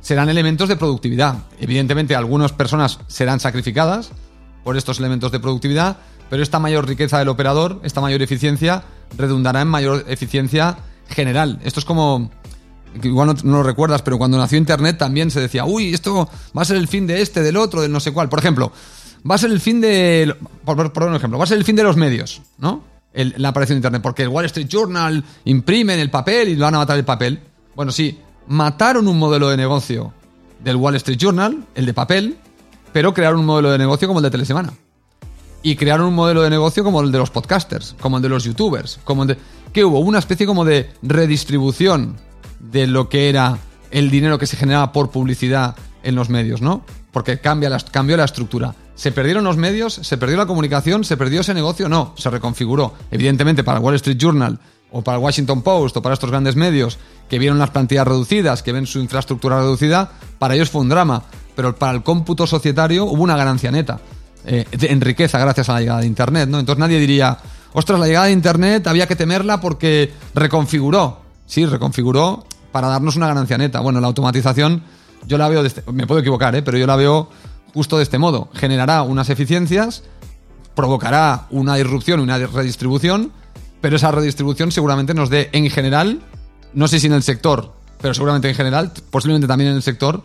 serán 0.00 0.28
elementos 0.28 0.68
de 0.68 0.76
productividad. 0.76 1.38
Evidentemente, 1.58 2.14
algunas 2.14 2.52
personas 2.52 3.00
serán 3.08 3.40
sacrificadas 3.40 4.12
por 4.62 4.76
estos 4.76 5.00
elementos 5.00 5.32
de 5.32 5.40
productividad, 5.40 5.96
pero 6.30 6.44
esta 6.44 6.60
mayor 6.60 6.86
riqueza 6.86 7.18
del 7.18 7.28
operador, 7.28 7.80
esta 7.82 8.00
mayor 8.00 8.22
eficiencia, 8.22 8.84
redundará 9.18 9.62
en 9.62 9.68
mayor 9.68 10.04
eficiencia 10.06 10.78
general. 11.08 11.58
Esto 11.64 11.80
es 11.80 11.84
como, 11.84 12.30
igual 13.02 13.36
no, 13.42 13.56
lo 13.56 13.64
recuerdas, 13.64 14.02
pero 14.02 14.18
cuando 14.18 14.38
nació 14.38 14.56
Internet 14.56 14.98
también 14.98 15.32
se 15.32 15.40
decía, 15.40 15.64
uy, 15.64 15.92
esto 15.92 16.30
va 16.56 16.62
a 16.62 16.64
ser 16.64 16.76
el 16.76 16.86
fin 16.86 17.08
de 17.08 17.22
este, 17.22 17.42
del 17.42 17.56
otro, 17.56 17.82
del 17.82 17.90
no 17.90 17.98
sé 17.98 18.12
cuál. 18.12 18.28
Por 18.28 18.38
ejemplo, 18.38 18.70
va 19.28 19.34
a 19.34 19.38
ser 19.38 19.50
el 19.50 19.60
fin 19.60 19.80
de. 19.80 20.34
Por, 20.64 20.92
por, 20.92 21.02
un 21.04 21.14
ejemplo, 21.14 21.38
va 21.38 21.44
a 21.44 21.48
ser 21.48 21.58
el 21.58 21.64
fin 21.64 21.76
de 21.76 21.82
los 21.82 21.96
medios, 21.96 22.42
¿no? 22.58 22.84
la 23.12 23.48
aparición 23.48 23.76
de 23.76 23.78
Internet, 23.78 24.02
porque 24.02 24.22
el 24.22 24.28
Wall 24.28 24.44
Street 24.46 24.68
Journal 24.68 25.24
imprimen 25.44 25.98
el 25.98 26.10
papel 26.10 26.50
y 26.50 26.56
van 26.56 26.74
a 26.74 26.78
matar 26.78 26.96
el 26.96 27.04
papel. 27.04 27.40
Bueno, 27.74 27.90
sí, 27.90 28.18
mataron 28.46 29.08
un 29.08 29.18
modelo 29.18 29.48
de 29.48 29.56
negocio 29.56 30.12
del 30.62 30.76
Wall 30.76 30.96
Street 30.96 31.18
Journal, 31.18 31.64
el 31.74 31.86
de 31.86 31.94
papel, 31.94 32.36
pero 32.92 33.12
crearon 33.14 33.40
un 33.40 33.46
modelo 33.46 33.70
de 33.70 33.78
negocio 33.78 34.06
como 34.06 34.20
el 34.20 34.24
de 34.24 34.30
Telesemana. 34.30 34.72
Y 35.62 35.76
crearon 35.76 36.06
un 36.06 36.14
modelo 36.14 36.42
de 36.42 36.50
negocio 36.50 36.84
como 36.84 37.00
el 37.00 37.12
de 37.12 37.18
los 37.18 37.30
podcasters, 37.30 37.94
como 38.00 38.16
el 38.16 38.22
de 38.22 38.28
los 38.28 38.44
youtubers, 38.44 38.98
como 39.04 39.22
el 39.22 39.28
de... 39.28 39.38
que 39.72 39.84
hubo 39.84 39.98
una 40.00 40.18
especie 40.18 40.46
como 40.46 40.64
de 40.64 40.90
redistribución 41.02 42.16
de 42.60 42.86
lo 42.86 43.08
que 43.08 43.28
era 43.28 43.58
el 43.90 44.10
dinero 44.10 44.38
que 44.38 44.46
se 44.46 44.56
generaba 44.56 44.92
por 44.92 45.10
publicidad 45.10 45.76
en 46.02 46.14
los 46.14 46.30
medios, 46.30 46.62
¿no? 46.62 46.84
Porque 47.12 47.40
cambia 47.40 47.76
cambió 47.90 48.16
la 48.16 48.24
estructura. 48.24 48.74
¿Se 49.00 49.12
perdieron 49.12 49.44
los 49.44 49.56
medios? 49.56 49.94
¿Se 49.94 50.18
perdió 50.18 50.36
la 50.36 50.44
comunicación? 50.44 51.04
¿Se 51.04 51.16
perdió 51.16 51.40
ese 51.40 51.54
negocio? 51.54 51.88
No, 51.88 52.12
se 52.18 52.28
reconfiguró. 52.28 52.92
Evidentemente 53.10 53.64
para 53.64 53.78
el 53.78 53.82
Wall 53.84 53.94
Street 53.94 54.18
Journal 54.18 54.58
o 54.90 55.00
para 55.00 55.16
el 55.16 55.24
Washington 55.24 55.62
Post 55.62 55.96
o 55.96 56.02
para 56.02 56.12
estos 56.12 56.28
grandes 56.30 56.54
medios 56.54 56.98
que 57.30 57.38
vieron 57.38 57.58
las 57.58 57.70
plantillas 57.70 58.06
reducidas, 58.06 58.62
que 58.62 58.72
ven 58.72 58.86
su 58.86 58.98
infraestructura 58.98 59.58
reducida, 59.58 60.12
para 60.38 60.54
ellos 60.54 60.68
fue 60.68 60.82
un 60.82 60.90
drama. 60.90 61.22
Pero 61.56 61.74
para 61.76 61.92
el 61.92 62.02
cómputo 62.02 62.46
societario 62.46 63.06
hubo 63.06 63.22
una 63.22 63.38
ganancia 63.38 63.70
neta 63.70 64.00
eh, 64.44 64.66
en 64.70 65.00
riqueza 65.00 65.38
gracias 65.38 65.70
a 65.70 65.72
la 65.72 65.80
llegada 65.80 66.00
de 66.00 66.06
Internet, 66.06 66.50
¿no? 66.50 66.58
Entonces 66.60 66.78
nadie 66.78 66.98
diría, 67.00 67.38
ostras, 67.72 67.98
la 67.98 68.06
llegada 68.06 68.26
de 68.26 68.32
Internet 68.32 68.86
había 68.86 69.06
que 69.08 69.16
temerla 69.16 69.62
porque 69.62 70.12
reconfiguró. 70.34 71.20
Sí, 71.46 71.64
reconfiguró 71.64 72.44
para 72.70 72.88
darnos 72.88 73.16
una 73.16 73.28
ganancia 73.28 73.56
neta. 73.56 73.80
Bueno, 73.80 73.98
la 74.02 74.08
automatización 74.08 74.82
yo 75.26 75.38
la 75.38 75.48
veo, 75.48 75.62
de 75.62 75.68
este- 75.68 75.90
me 75.90 76.06
puedo 76.06 76.20
equivocar, 76.20 76.54
¿eh? 76.54 76.60
pero 76.60 76.76
yo 76.76 76.86
la 76.86 76.96
veo 76.96 77.30
justo 77.74 77.96
de 77.96 78.02
este 78.04 78.18
modo. 78.18 78.48
Generará 78.54 79.02
unas 79.02 79.30
eficiencias, 79.30 80.02
provocará 80.74 81.46
una 81.50 81.76
disrupción, 81.76 82.20
una 82.20 82.38
redistribución, 82.38 83.32
pero 83.80 83.96
esa 83.96 84.10
redistribución 84.10 84.72
seguramente 84.72 85.14
nos 85.14 85.30
dé 85.30 85.48
en 85.52 85.68
general, 85.70 86.20
no 86.74 86.88
sé 86.88 87.00
si 87.00 87.06
en 87.06 87.12
el 87.14 87.22
sector, 87.22 87.72
pero 88.00 88.14
seguramente 88.14 88.48
en 88.48 88.54
general, 88.54 88.92
posiblemente 89.10 89.46
también 89.46 89.70
en 89.70 89.76
el 89.76 89.82
sector, 89.82 90.22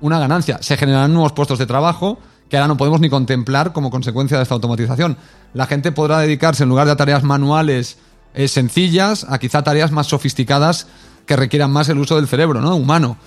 una 0.00 0.18
ganancia. 0.18 0.58
Se 0.62 0.76
generarán 0.76 1.12
nuevos 1.12 1.32
puestos 1.32 1.58
de 1.58 1.66
trabajo 1.66 2.18
que 2.48 2.56
ahora 2.56 2.68
no 2.68 2.76
podemos 2.76 3.00
ni 3.00 3.10
contemplar 3.10 3.72
como 3.72 3.90
consecuencia 3.90 4.36
de 4.38 4.42
esta 4.44 4.54
automatización. 4.54 5.16
La 5.52 5.66
gente 5.66 5.92
podrá 5.92 6.18
dedicarse 6.20 6.62
en 6.62 6.68
lugar 6.68 6.86
de 6.86 6.96
tareas 6.96 7.22
manuales 7.22 7.98
eh, 8.34 8.48
sencillas 8.48 9.26
a 9.28 9.38
quizá 9.38 9.62
tareas 9.62 9.90
más 9.90 10.06
sofisticadas 10.06 10.86
que 11.26 11.36
requieran 11.36 11.70
más 11.70 11.88
el 11.90 11.98
uso 11.98 12.16
del 12.16 12.28
cerebro, 12.28 12.60
¿no? 12.60 12.76
Humano. 12.76 13.18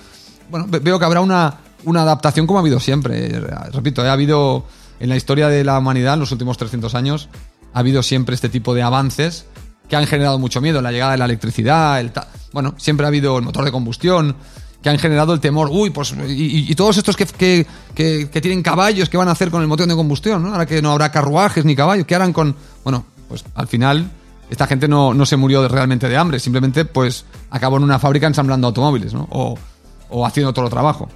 Bueno, 0.49 0.65
ve- 0.69 0.79
veo 0.79 0.97
que 0.97 1.05
habrá 1.05 1.21
una, 1.21 1.57
una 1.85 2.01
adaptación 2.03 2.47
como 2.47 2.59
ha 2.59 2.61
habido 2.61 2.79
siempre. 2.79 3.29
Repito, 3.71 4.01
ha 4.01 4.11
habido 4.11 4.65
en 4.99 5.09
la 5.09 5.15
historia 5.15 5.47
de 5.47 5.63
la 5.63 5.77
humanidad, 5.79 6.13
en 6.15 6.19
los 6.21 6.31
últimos 6.31 6.57
300 6.57 6.93
años, 6.95 7.29
ha 7.73 7.79
habido 7.79 8.03
siempre 8.03 8.35
este 8.35 8.49
tipo 8.49 8.73
de 8.73 8.83
avances 8.83 9.45
que 9.89 9.95
han 9.95 10.05
generado 10.07 10.39
mucho 10.39 10.61
miedo. 10.61 10.81
La 10.81 10.91
llegada 10.91 11.13
de 11.13 11.17
la 11.17 11.25
electricidad, 11.25 12.03
bueno, 12.53 12.75
siempre 12.77 13.05
ha 13.05 13.09
habido 13.09 13.37
el 13.37 13.43
motor 13.43 13.65
de 13.65 13.71
combustión, 13.71 14.35
que 14.81 14.89
han 14.89 14.97
generado 14.97 15.33
el 15.33 15.39
temor. 15.39 15.69
Uy, 15.71 15.91
pues, 15.91 16.13
y, 16.27 16.73
todos 16.75 16.97
estos 16.97 17.15
que, 17.15 17.25
que, 17.27 18.29
que- 18.29 18.41
tienen 18.41 18.63
caballos, 18.63 19.09
¿qué 19.09 19.17
van 19.17 19.27
a 19.27 19.31
hacer 19.31 19.51
con 19.51 19.61
el 19.61 19.67
motor 19.67 19.87
de 19.87 19.95
combustión? 19.95 20.43
¿no? 20.43 20.51
Ahora 20.51 20.65
que 20.65 20.81
no 20.81 20.91
habrá 20.91 21.11
carruajes 21.11 21.65
ni 21.65 21.75
caballos, 21.75 22.05
¿qué 22.05 22.15
harán 22.15 22.33
con...? 22.33 22.55
Bueno, 22.83 23.05
pues 23.27 23.43
al 23.55 23.67
final 23.67 24.09
esta 24.49 24.67
gente 24.67 24.87
no, 24.87 25.13
no 25.13 25.25
se 25.25 25.37
murió 25.37 25.67
realmente 25.67 26.09
de 26.09 26.17
hambre, 26.17 26.39
simplemente 26.39 26.83
pues 26.85 27.25
acabó 27.51 27.77
en 27.77 27.83
una 27.83 27.99
fábrica 27.99 28.27
ensamblando 28.27 28.67
automóviles, 28.67 29.13
¿no? 29.13 29.27
O, 29.29 29.57
o 30.09 30.25
haciendo 30.25 30.51
todo 30.51 30.65
el 30.65 30.71
trabajo. 30.71 31.07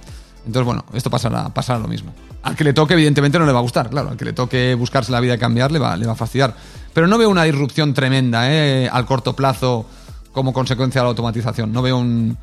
Entonces, 0.46 0.64
bueno, 0.64 0.84
esto 0.94 1.10
pasará, 1.10 1.48
pasará 1.48 1.78
lo 1.80 1.88
mismo. 1.88 2.14
Al 2.42 2.54
que 2.54 2.62
le 2.62 2.72
toque, 2.72 2.94
evidentemente, 2.94 3.38
no 3.38 3.46
le 3.46 3.52
va 3.52 3.58
a 3.58 3.62
gustar, 3.62 3.90
claro. 3.90 4.10
Al 4.10 4.16
que 4.16 4.24
le 4.24 4.32
toque 4.32 4.74
buscarse 4.74 5.10
la 5.10 5.18
vida 5.20 5.34
y 5.34 5.38
cambiar, 5.38 5.72
le 5.72 5.80
va, 5.80 5.96
le 5.96 6.06
va 6.06 6.12
a 6.12 6.16
fastidiar. 6.16 6.54
Pero 6.94 7.08
no 7.08 7.18
veo 7.18 7.28
una 7.28 7.42
disrupción 7.42 7.92
tremenda, 7.92 8.50
¿eh? 8.50 8.88
Al 8.90 9.04
corto 9.04 9.34
plazo, 9.34 9.86
como 10.32 10.52
consecuencia 10.52 11.00
de 11.00 11.04
la 11.04 11.08
automatización. 11.10 11.72
No 11.72 11.82
veo 11.82 11.98
un, 11.98 12.38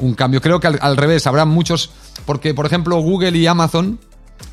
un 0.00 0.14
cambio. 0.14 0.42
Creo 0.42 0.60
que 0.60 0.66
al, 0.66 0.78
al 0.82 0.96
revés, 0.96 1.26
habrá 1.26 1.46
muchos. 1.46 1.90
Porque, 2.26 2.52
por 2.52 2.66
ejemplo, 2.66 2.98
Google 2.98 3.36
y 3.38 3.46
Amazon 3.46 3.98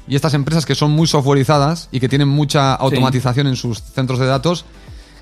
y 0.08 0.16
estas 0.16 0.34
empresas 0.34 0.66
que 0.66 0.76
son 0.76 0.92
muy 0.92 1.08
softwareizadas 1.08 1.90
y 1.92 2.00
que 2.00 2.08
tienen 2.08 2.30
mucha 2.30 2.74
automatización 2.76 3.48
en 3.48 3.58
sus 3.58 3.82
centros 3.82 4.20
de 4.20 4.26
datos, 4.26 4.66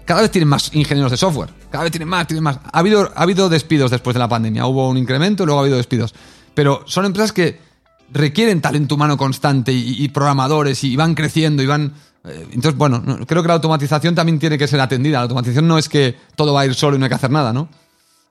cada 0.05 0.21
vez 0.21 0.31
tienen 0.31 0.49
más 0.49 0.73
ingenieros 0.73 1.11
de 1.11 1.17
software. 1.17 1.49
Cada 1.69 1.83
vez 1.83 1.91
tienen 1.91 2.09
más, 2.09 2.27
tienen 2.27 2.43
más. 2.43 2.59
Ha 2.71 2.79
habido, 2.79 3.11
ha 3.15 3.21
habido 3.23 3.49
despidos 3.49 3.91
después 3.91 4.13
de 4.13 4.19
la 4.19 4.27
pandemia. 4.27 4.65
Hubo 4.65 4.89
un 4.89 4.97
incremento 4.97 5.43
y 5.43 5.45
luego 5.45 5.59
ha 5.59 5.63
habido 5.63 5.77
despidos. 5.77 6.13
Pero 6.53 6.83
son 6.85 7.05
empresas 7.05 7.31
que 7.31 7.70
requieren 8.13 8.61
talento 8.61 8.95
humano 8.95 9.17
constante 9.17 9.71
y, 9.71 10.03
y 10.03 10.09
programadores 10.09 10.83
y 10.83 10.95
van 10.95 11.15
creciendo 11.15 11.63
y 11.63 11.65
van... 11.65 11.93
eh, 12.25 12.45
Entonces, 12.53 12.77
bueno, 12.77 13.01
no- 13.05 13.25
creo 13.25 13.41
que 13.41 13.47
la 13.47 13.55
automatización 13.55 14.15
también 14.15 14.39
tiene 14.39 14.57
que 14.57 14.67
ser 14.67 14.79
atendida. 14.81 15.17
La 15.17 15.23
automatización 15.23 15.67
no 15.67 15.77
es 15.77 15.89
que 15.89 16.15
todo 16.35 16.53
va 16.53 16.61
a 16.61 16.65
ir 16.65 16.73
solo 16.75 16.95
y 16.95 16.99
no 16.99 17.05
hay 17.05 17.09
que 17.09 17.15
hacer 17.15 17.31
nada, 17.31 17.53
¿no? 17.53 17.69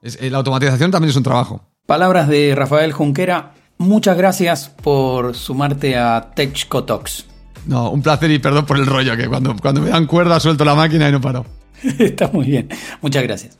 Es- 0.01 0.17
eh, 0.21 0.29
la 0.29 0.37
automatización 0.39 0.91
también 0.91 1.09
es 1.09 1.15
un 1.15 1.23
trabajo. 1.23 1.61
Palabras 1.85 2.27
de 2.27 2.53
Rafael 2.55 2.91
Junquera. 2.93 3.53
Muchas 3.77 4.15
gracias 4.15 4.69
por 4.69 5.35
sumarte 5.35 5.97
a 5.97 6.31
TechCotox. 6.35 7.25
No, 7.65 7.89
un 7.89 8.01
placer 8.01 8.29
y 8.31 8.39
perdón 8.39 8.65
por 8.65 8.77
el 8.77 8.85
rollo, 8.85 9.15
que 9.17 9.27
cuando, 9.27 9.55
cuando 9.55 9.81
me 9.81 9.89
dan 9.89 10.05
cuerda 10.05 10.39
suelto 10.39 10.63
la 10.65 10.75
máquina 10.75 11.09
y 11.09 11.11
no 11.11 11.19
paro. 11.21 11.45
Está 11.99 12.27
muy 12.31 12.45
bien. 12.45 12.69
Muchas 13.01 13.23
gracias. 13.23 13.57